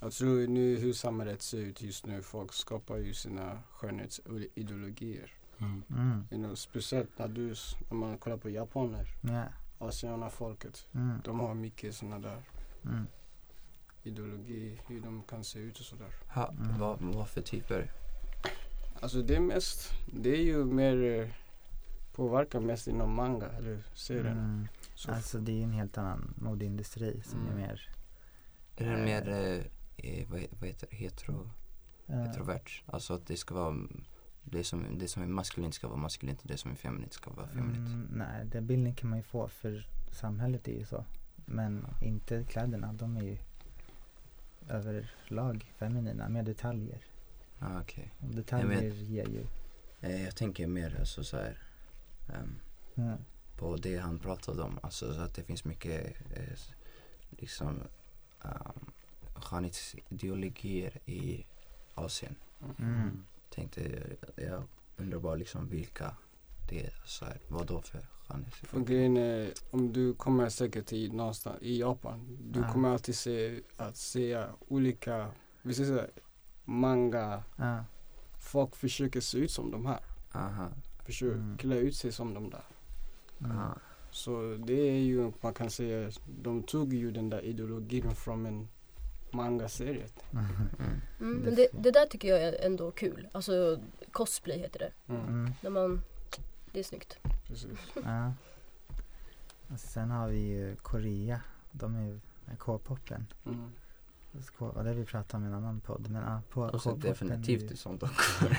jag 0.00 0.12
tror 0.12 0.46
nu 0.46 0.76
hur 0.76 0.92
samhället 0.92 1.42
ser 1.42 1.58
ut 1.58 1.82
just 1.82 2.06
nu, 2.06 2.22
folk 2.22 2.52
skapar 2.52 2.96
ju 2.96 3.14
sina 3.14 3.58
skönhetsideologier. 3.70 5.32
Mm. 5.60 5.82
Mm. 5.90 6.24
You 6.30 6.42
know, 6.42 6.54
speciellt 6.54 7.18
när, 7.18 7.28
du, 7.28 7.54
när 7.90 7.94
man 7.96 8.18
kollar 8.18 8.36
på 8.36 8.50
japaner, 8.50 9.06
Ja. 9.22 9.44
asianerfolket. 9.78 10.86
Mm. 10.94 11.20
De 11.24 11.40
har 11.40 11.54
mycket 11.54 11.94
sådana 11.94 12.18
där 12.18 12.42
Mm. 12.84 13.06
Ideologi, 14.02 14.80
hur 14.86 15.00
de 15.00 15.22
kan 15.22 15.44
se 15.44 15.58
ut 15.58 15.78
och 15.78 15.84
sådär. 15.84 16.10
Ha, 16.34 16.54
vad, 16.78 16.98
vad 17.00 17.28
för 17.28 17.40
typer? 17.42 17.90
Alltså 19.00 19.22
det 19.22 19.36
är 19.36 19.40
mest, 19.40 19.92
det 20.12 20.30
är 20.30 20.42
ju 20.42 20.64
mer 20.64 21.02
eh, 21.20 21.28
påverkar 22.12 22.60
mest 22.60 22.86
inom 22.88 23.14
manga 23.14 23.46
eller 23.48 23.82
serien. 23.94 24.38
Mm. 24.38 24.68
Så 24.94 25.10
Alltså 25.12 25.38
det 25.38 25.52
är 25.52 25.56
ju 25.56 25.62
en 25.62 25.72
helt 25.72 25.98
annan 25.98 26.34
modeindustri 26.36 27.22
som 27.24 27.40
Mm. 27.40 27.52
är 27.52 27.56
mer 27.56 27.90
Är 28.76 28.84
det 28.86 28.98
Eh. 28.98 29.04
mer, 29.04 29.28
eh, 29.28 30.10
eh, 30.10 30.28
vad, 30.28 30.40
vad 30.60 30.68
heter 30.68 30.86
det, 30.90 30.96
hetero, 30.96 31.50
eh, 32.06 32.16
hetrovert? 32.18 32.82
Alltså 32.86 33.14
att 33.14 33.26
det 33.26 33.36
ska 33.36 33.54
vara, 33.54 33.76
det 34.44 34.64
som, 34.64 34.98
det 34.98 35.08
som 35.08 35.22
är 35.22 35.26
maskulint 35.26 35.74
ska 35.74 35.88
vara 35.88 35.98
maskulint 35.98 36.40
och 36.42 36.46
det 36.48 36.56
som 36.56 36.70
är 36.70 36.74
feminint 36.74 37.12
ska 37.12 37.30
vara 37.30 37.46
feminint. 37.48 37.88
Mm, 37.88 38.08
nej, 38.12 38.44
den 38.46 38.66
bilden 38.66 38.94
kan 38.94 39.10
man 39.10 39.18
ju 39.18 39.22
få 39.22 39.48
för 39.48 39.86
samhället 40.12 40.68
är 40.68 40.72
ju 40.78 40.84
så. 40.84 41.04
Men 41.46 41.86
inte 42.02 42.44
kläderna, 42.44 42.92
de 42.92 43.16
är 43.16 43.22
ju 43.22 43.38
överlag 44.68 45.72
feminina 45.78 46.28
med 46.28 46.44
detaljer. 46.44 47.04
Ah. 47.58 47.80
Och 48.18 48.34
detaljer 48.34 48.80
vet. 48.80 48.94
ger 48.94 49.26
ju. 49.26 49.46
Eh, 50.00 50.24
jag 50.24 50.36
tänker 50.36 50.66
mer 50.66 50.96
alltså 51.00 51.24
så 51.24 51.36
här, 51.36 51.58
ehm, 52.34 52.58
Mm. 52.94 53.18
på 53.58 53.76
det 53.76 53.96
han 53.96 54.18
pratade 54.18 54.62
om. 54.62 54.78
Alltså 54.82 55.14
så 55.14 55.20
att 55.20 55.34
det 55.34 55.42
finns 55.42 55.64
mycket 55.64 56.16
eh, 56.36 56.58
liksom 57.30 57.82
um, 58.42 58.90
skönhetsideologier 59.34 61.00
i 61.06 61.46
Asien. 61.94 62.34
Mm. 62.78 63.24
Tänkte, 63.50 64.02
jag 64.36 64.62
undrar 64.96 65.18
bara 65.18 65.34
liksom 65.34 65.68
vilka 65.68 66.16
det 66.68 66.80
är. 66.86 66.92
Så 67.04 67.24
här, 67.24 67.38
vad 67.48 67.66
då 67.66 67.80
för 67.82 67.98
För 67.98 68.34
skönhetsideologier? 68.34 68.96
grejen 68.96 69.16
är, 69.16 69.52
om 69.70 69.92
du 69.92 70.14
kommer 70.14 70.48
säkert 70.48 70.86
till 70.86 71.12
någonstans 71.12 71.56
i 71.62 71.80
Japan, 71.80 72.38
du 72.52 72.60
Ja. 72.60 72.72
kommer 72.72 72.88
alltid 72.88 73.14
se 73.16 73.60
att 73.76 73.96
se 73.96 74.44
olika, 74.68 75.30
vi 75.62 75.74
ska 75.74 75.84
säga 75.84 76.06
manga, 76.64 77.42
Ja. 77.56 77.84
folk 78.40 78.76
försöker 78.76 79.20
se 79.20 79.38
ut 79.38 79.50
som 79.50 79.70
de 79.70 79.86
här. 79.86 80.00
Aha. 80.32 80.68
Försöker 81.06 81.34
Mm. 81.34 81.58
klä 81.58 81.76
ut 81.76 81.96
sig 81.96 82.12
som 82.12 82.34
de 82.34 82.50
där. 82.50 82.64
Mm. 83.44 83.58
Ah. 83.58 83.78
Så 84.10 84.56
det 84.66 84.72
är 84.88 84.98
ju, 84.98 85.32
man 85.40 85.54
kan 85.54 85.70
säga, 85.70 86.10
de 86.42 86.62
tog 86.62 86.92
ju 86.94 87.10
den 87.10 87.30
där 87.30 87.40
ideologin 87.44 88.10
från 88.14 88.46
en 88.46 88.68
manga-serie. 89.32 90.06
Mm. 90.32 90.44
Mm. 90.44 91.00
Mm, 91.20 91.38
men 91.38 91.54
det, 91.54 91.68
det 91.72 91.90
där 91.90 92.06
tycker 92.06 92.28
jag 92.28 92.42
är 92.42 92.64
ändå 92.66 92.90
kul. 92.90 93.28
Alltså 93.32 93.80
cosplay 94.12 94.58
heter 94.58 94.78
det. 94.78 95.12
Mm. 95.12 95.26
Mm. 95.28 95.52
När 95.62 95.70
man, 95.70 96.00
det 96.72 96.78
är 96.78 96.84
snyggt. 96.84 97.18
Precis. 97.46 97.78
Ja. 98.04 98.32
Och 99.68 99.80
sen 99.80 100.10
har 100.10 100.28
vi 100.28 100.38
ju 100.38 100.76
Korea. 100.76 101.40
De 101.70 101.96
är 101.96 102.02
ju 102.02 102.20
K-popen. 102.58 103.26
Mm. 103.46 103.70
Och 104.58 104.84
det 104.84 104.90
har 104.90 104.94
vi 104.96 105.04
pratat 105.04 105.34
om 105.34 105.44
i 105.44 105.46
en 105.46 105.54
annan 105.54 105.80
podd. 105.80 106.10
Men 106.10 106.22
ja, 106.22 106.40
på 106.50 106.62
Och 106.62 106.82
så 106.82 106.94
definitivt 106.96 107.72
ju- 107.72 107.76
sånt 107.76 108.02
också. 108.02 108.46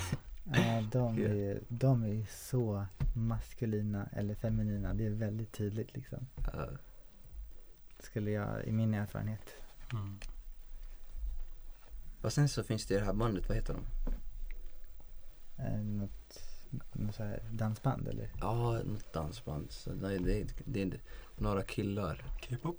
Ja, 0.54 0.82
de 0.91 1.15
är, 1.17 1.34
ju, 1.34 1.63
de 1.67 2.04
är 2.04 2.26
så 2.30 2.86
maskulina 3.15 4.06
eller 4.12 4.36
feminina. 4.36 4.93
Det 4.93 5.06
är 5.06 5.10
väldigt 5.10 5.52
tydligt 5.52 5.93
liksom. 5.93 6.28
Eh, 6.54 6.63
Skulle 8.00 8.32
jag, 8.32 8.65
i 8.65 8.72
min 8.72 8.93
erfarenhet. 8.93 9.50
Mm. 9.93 10.19
och 12.22 12.34
sen 12.34 12.50
så 12.50 12.63
finns 12.63 12.86
det 12.86 13.00
det 13.00 13.06
här 13.06 13.13
bandet, 13.13 13.48
vad 13.48 13.58
heter 13.58 13.74
de? 13.74 13.84
Eh, 15.63 15.80
något 15.82 16.39
så 17.13 17.23
här 17.23 17.43
dansband 17.51 18.08
eller? 18.08 18.29
Ja, 18.39 18.79
något 18.86 19.13
dansband. 19.13 19.71
Så 19.71 19.89
det, 19.89 20.17
det, 20.17 20.47
det 20.65 20.82
är 20.82 20.99
några 21.38 21.63
killar. 21.63 22.23
K-pop? 22.49 22.77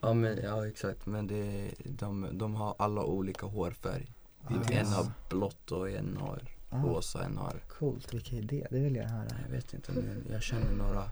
Ja, 0.00 0.14
men, 0.14 0.38
ja 0.42 0.66
exakt. 0.66 1.06
Men 1.06 1.26
det, 1.26 1.70
de, 1.84 2.28
de 2.32 2.54
har 2.54 2.74
alla 2.78 3.04
olika 3.04 3.46
hårfärg. 3.46 4.12
Ah, 4.44 4.54
en 4.70 4.86
har 4.86 5.06
blått 5.28 5.72
och 5.72 5.90
en 5.90 6.16
har 6.16 6.42
Ah, 6.74 6.82
rosa, 6.82 7.24
en 7.24 7.36
har... 7.36 7.60
coolt, 7.68 8.14
vilken 8.14 8.38
idé. 8.38 8.66
Det 8.70 8.80
vill 8.80 8.96
jag 8.96 9.08
höra. 9.08 9.28
Jag 9.42 9.50
vet 9.50 9.74
inte, 9.74 9.92
men 9.92 10.26
jag 10.30 10.42
känner 10.42 10.72
några. 10.74 11.10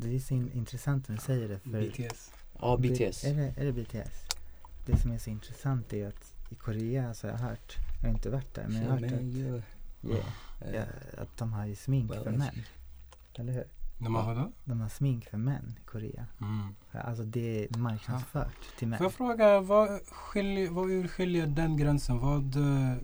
Det 0.00 0.14
är 0.14 0.18
så 0.18 0.34
in, 0.34 0.52
intressant 0.52 1.08
när 1.08 1.16
du 1.16 1.22
säger 1.22 1.48
det. 1.48 1.58
För 1.58 1.70
BTS? 1.70 2.32
Ja, 2.60 2.76
BTS. 2.76 3.24
Är 3.24 3.34
det, 3.34 3.54
är 3.56 3.64
det 3.64 3.72
BTS? 3.72 4.24
Det 4.86 4.96
som 4.96 5.12
är 5.12 5.18
så 5.18 5.30
intressant 5.30 5.92
är 5.92 6.08
att 6.08 6.34
i 6.50 6.54
Korea 6.54 7.14
så 7.14 7.26
har 7.26 7.32
jag 7.32 7.38
hört, 7.38 7.76
jag 8.02 8.08
har 8.08 8.14
inte 8.14 8.30
varit 8.30 8.54
där, 8.54 8.66
men 8.68 8.82
jag 8.82 8.90
har 8.90 8.98
hört 8.98 9.12
att, 9.12 9.62
Yeah. 10.10 10.74
ja, 10.74 10.82
att 11.22 11.36
de 11.38 11.52
har 11.52 11.66
ju 11.66 11.74
smink 11.76 12.10
Well, 12.10 12.24
för 12.24 12.30
män. 12.30 12.54
Eller 13.34 13.52
hur? 13.52 13.64
De 13.98 14.14
har 14.14 14.34
vadå? 14.34 14.52
De 14.64 14.80
har 14.80 14.88
smink 14.88 15.24
för 15.30 15.36
män 15.38 15.76
i 15.82 15.84
Korea. 15.84 16.26
Mm. 16.40 16.74
Alltså 16.92 17.24
det 17.24 17.64
är 17.64 17.78
marknadsfört 17.78 18.76
till 18.78 18.88
män. 18.88 18.98
Får 18.98 19.04
jag 19.04 19.12
fråga, 19.12 19.60
vad 19.60 19.88
skiljer, 20.06 20.70
vad 20.70 20.90
urskiljer 20.90 21.46
den 21.46 21.76
gränsen? 21.76 22.18
Vad, 22.18 22.56
eh, 22.56 22.96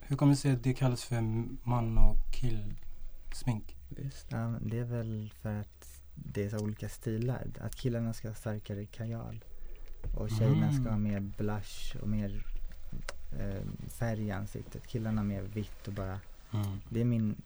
hur 0.00 0.16
kommer 0.16 0.32
det 0.32 0.36
sig 0.36 0.52
att 0.52 0.62
det 0.64 0.74
kallas 0.74 1.04
för 1.04 1.20
man 1.68 1.98
och 1.98 2.16
killsmink? 2.32 3.76
Visst. 3.88 4.26
Ja, 4.30 4.54
det 4.60 4.78
är 4.78 4.84
väl 4.84 5.32
för 5.42 5.54
att 5.60 6.00
det 6.14 6.44
är 6.44 6.48
så 6.50 6.58
olika 6.58 6.88
stilar. 6.88 7.46
Att 7.60 7.74
killarna 7.76 8.12
ska 8.12 8.28
ha 8.28 8.34
starkare 8.34 8.86
kajal. 8.86 9.44
Och 10.16 10.30
tjejerna 10.30 10.68
Mm. 10.68 10.80
ska 10.82 10.90
ha 10.90 10.98
mer 10.98 11.20
blush 11.20 11.96
och 12.02 12.08
mer 12.08 12.46
eh, 13.38 13.88
färg 13.88 14.26
i 14.26 14.30
ansiktet. 14.30 14.86
Killarna 14.86 15.22
mer 15.22 15.42
vitt 15.42 15.88
och 15.88 15.92
bara, 15.94 16.20
Mm. 16.52 16.80
det 16.88 17.00
är 17.00 17.04
min, 17.04 17.42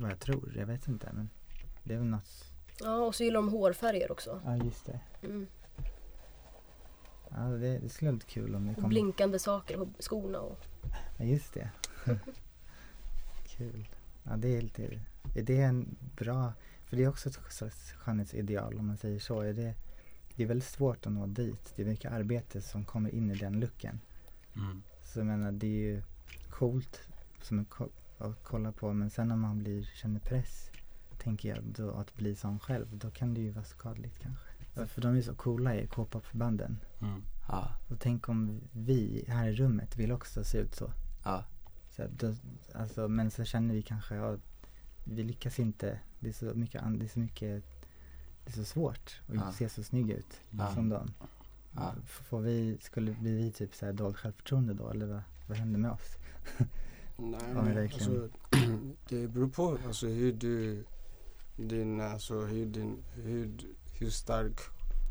vad 0.00 0.10
jag 0.10 0.18
tror, 0.20 0.52
jag 0.56 0.66
vet 0.66 0.88
inte 0.88 1.10
men 1.12 1.30
det 1.84 1.94
är 1.94 1.98
väl 1.98 2.06
något, 2.06 2.52
Ja, 2.80 2.96
och 2.96 3.14
så 3.14 3.24
gillar 3.24 3.40
de 3.40 3.48
hårfärger 3.48 4.12
också. 4.12 4.40
ja 4.44 4.56
just 4.56 4.86
det. 4.86 5.00
Mm. 5.22 5.46
Ja 7.30 7.38
det, 7.42 7.78
det 7.78 7.88
skulle 7.88 8.10
vara 8.10 8.14
lite 8.14 8.26
kul 8.26 8.54
om 8.54 8.66
det 8.66 8.72
Och 8.72 8.80
kom. 8.80 8.88
blinkande 8.88 9.38
saker 9.38 9.76
på 9.76 9.88
skorna 9.98 10.40
och 10.40 10.58
Ja 11.18 11.24
just 11.24 11.54
det. 11.54 11.70
kul. 13.46 13.88
Ja 14.22 14.36
det 14.36 14.56
är 14.56 14.62
lite, 14.62 14.82
är 15.34 15.42
det 15.42 15.60
en 15.62 15.96
bra, 16.16 16.52
för 16.84 16.96
det 16.96 17.04
är 17.04 17.08
också 17.08 17.28
ett 17.28 17.52
slags 17.52 17.92
skönhetsideal 17.92 18.78
om 18.78 18.86
man 18.86 18.96
säger 18.96 19.18
så. 19.18 19.40
Är 19.40 19.52
det, 19.52 19.74
det 20.34 20.42
är 20.42 20.46
väldigt 20.46 20.68
svårt 20.68 21.06
att 21.06 21.12
nå 21.12 21.26
dit. 21.26 21.72
Det 21.76 21.82
är 21.82 21.86
mycket 21.86 22.12
arbete 22.12 22.62
som 22.62 22.84
kommer 22.84 23.14
in 23.14 23.30
i 23.30 23.34
den 23.34 23.60
looken. 23.60 24.00
Mm. 24.56 24.82
Så 25.04 25.18
jag 25.20 25.26
menar 25.26 25.52
det 25.52 25.66
är 25.66 25.70
ju 25.94 26.02
coolt 26.50 27.00
som 27.42 27.58
en 27.58 27.64
att 28.18 28.42
kolla 28.42 28.72
på 28.72 28.92
men 28.92 29.10
sen 29.10 29.28
när 29.28 29.36
man 29.36 29.58
blir, 29.58 29.82
känner 29.94 30.20
press 30.20 30.70
tänker 31.18 31.48
jag 31.48 31.64
då 31.64 31.90
att 31.90 32.14
bli 32.14 32.36
sån 32.36 32.58
själv 32.58 32.86
då 32.98 33.10
kan 33.10 33.34
det 33.34 33.40
ju 33.40 33.50
vara 33.50 33.64
skadligt 33.64 34.18
kanske. 34.18 34.46
För 34.86 35.02
de 35.02 35.16
är 35.16 35.22
så 35.22 35.34
coola 35.34 35.74
i 35.74 35.86
K-pop-förbanden. 35.86 36.78
Mm. 37.00 37.22
Ja, 37.48 37.70
Och 37.90 38.00
tänk 38.00 38.28
om 38.28 38.60
vi 38.72 39.24
här 39.28 39.48
i 39.48 39.52
rummet 39.56 39.96
vill 39.96 40.12
också 40.12 40.44
se 40.44 40.58
ut 40.58 40.74
så. 40.74 40.92
ja. 41.24 41.44
så 41.90 42.06
då, 42.18 42.34
alltså, 42.74 43.08
men 43.08 43.30
så 43.30 43.44
känner 43.44 43.74
vi 43.74 43.82
kanske 43.82 44.14
ja, 44.14 44.36
vi 45.04 45.22
lyckas 45.22 45.58
inte. 45.58 46.00
Det 46.20 46.28
är 46.28 46.32
så 46.32 46.44
mycket, 46.54 46.82
det 46.98 47.04
är 47.04 47.08
så 47.08 47.18
mycket 47.18 47.64
det 48.44 48.50
är 48.50 48.54
så 48.54 48.64
svårt 48.64 49.20
att 49.28 49.34
Ja. 49.34 49.52
se 49.52 49.68
så 49.68 49.82
snygg 49.82 50.10
ut 50.10 50.40
Ja. 50.50 50.74
som 50.74 50.88
dem. 50.88 51.14
Får 52.06 52.40
vi, 52.40 52.78
skulle, 52.80 53.12
blir 53.12 53.36
vi 53.36 53.52
typ 53.52 53.74
så 53.74 53.86
här 53.86 53.92
dåligt 53.92 54.16
självförtroende 54.16 54.74
då 54.74 54.90
eller 54.90 55.06
vad, 55.06 55.22
vad 55.48 55.58
händer 55.58 55.78
med 55.78 55.90
oss? 55.90 56.16
Nej, 57.16 57.40
men 57.54 57.78
alltså, 57.78 58.28
det 59.08 59.28
beror 59.28 59.48
på 59.48 59.78
alltså, 59.86 60.06
hur 60.06 60.32
du, 60.32 60.84
din, 61.56 62.00
alltså, 62.00 62.40
hur, 62.40 62.66
din, 62.66 63.04
hur, 63.14 63.50
hur 63.98 64.10
stark 64.10 64.60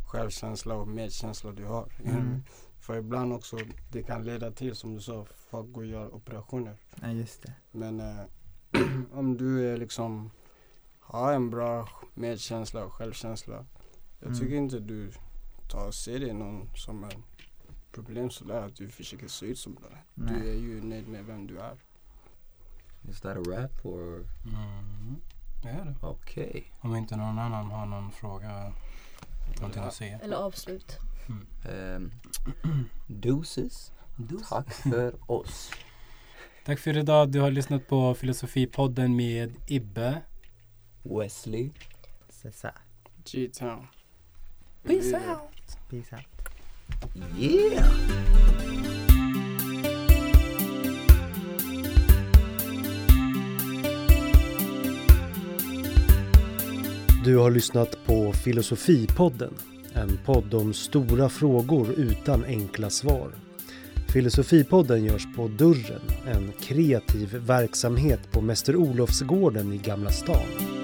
självkänsla 0.08 0.76
och 0.76 0.88
medkänsla 0.88 1.52
du 1.52 1.66
har. 1.66 1.92
Mm. 2.04 2.44
För 2.80 2.98
ibland 2.98 3.34
också, 3.34 3.58
det 3.92 4.04
kan 4.04 4.24
leda 4.24 4.52
till 4.52 4.76
som 4.76 4.94
du 4.96 5.02
sa, 5.02 5.26
folk 5.50 5.72
går 5.72 5.82
och 5.82 5.88
gör 5.88 6.16
operationer. 6.16 6.78
Ja 7.02 7.08
just 7.12 7.42
det. 7.42 7.54
Men 7.72 8.00
eh, 8.00 8.22
om 9.12 9.38
du 9.38 9.70
är 9.70 9.78
liksom 9.78 10.32
har 11.00 11.34
en 11.34 11.50
bra 11.50 11.90
medkänsla 12.14 12.86
och 12.86 12.94
självkänsla. 12.94 13.66
Jag 14.20 14.28
Mm. 14.28 14.40
tycker 14.40 14.56
inte 14.56 14.80
du 14.80 15.12
tar 15.70 15.88
och 15.88 15.96
ser 15.96 16.20
det 16.20 16.34
någon 16.34 16.70
som 16.76 17.04
en 17.04 17.24
problem 17.92 18.30
sådär 18.30 18.62
att 18.66 18.76
du 18.76 18.88
försöker 18.90 19.28
se 19.28 19.46
ut 19.46 19.58
som 19.60 19.76
det. 19.76 19.98
Du 20.14 20.50
är 20.50 20.56
ju 20.56 20.82
nöjd 20.82 21.08
med 21.08 21.26
vem 21.26 21.48
du 21.48 21.58
är. 21.60 21.78
Is 23.10 23.22
that 23.22 23.38
a 23.38 23.42
rap 23.42 23.86
or? 23.86 24.26
Mm. 24.46 25.22
Det 25.64 25.70
är 25.70 25.86
det. 25.86 25.96
Okej. 26.02 26.72
Om 26.82 26.96
inte 26.96 27.16
någon 27.16 27.40
annan 27.40 27.72
har 27.72 27.86
någon 27.86 28.12
fråga, 28.12 28.74
någonting 29.56 29.84
att 29.84 29.94
säga. 29.94 30.20
Eller 30.20 30.38
avslut. 30.38 30.98
Ehm, 31.70 32.12
deuces. 33.08 33.92
Tack 34.50 34.74
för 34.74 35.32
oss. 35.32 35.72
Tack 36.66 36.80
för 36.80 36.98
idag. 36.98 37.30
Du 37.32 37.40
har 37.40 37.52
lyssnat 37.52 37.88
på 37.88 38.14
Filosofipodden 38.16 39.16
med 39.16 39.54
Ibbe. 39.68 40.22
Wesley. 41.04 41.72
Cesar. 42.30 42.74
G-Town. 43.26 43.88
Peace 44.84 45.08
Yeah. 45.10 45.32
out! 45.42 45.78
Peace 45.90 46.16
out. 46.16 46.26
Yeah! 47.40 48.45
Du 57.26 57.38
har 57.38 57.52
lyssnat 57.52 58.06
på 58.06 58.34
Filosofipodden, 58.34 59.54
en 59.94 60.20
podd 60.26 60.54
om 60.54 60.74
stora 60.74 61.30
frågor 61.30 61.92
utan 61.92 62.44
enkla 62.46 62.90
svar. 62.90 63.32
Filosofipodden 64.14 65.06
görs 65.06 65.28
på 65.36 65.48
Dörren, 65.48 66.02
en 66.28 66.52
kreativ 66.62 67.36
verksamhet 67.36 68.32
på 68.32 68.42
Mäster 68.42 68.76
Olofsgården 68.76 69.74
i 69.74 69.78
Gamla 69.78 70.12
stan. 70.12 70.75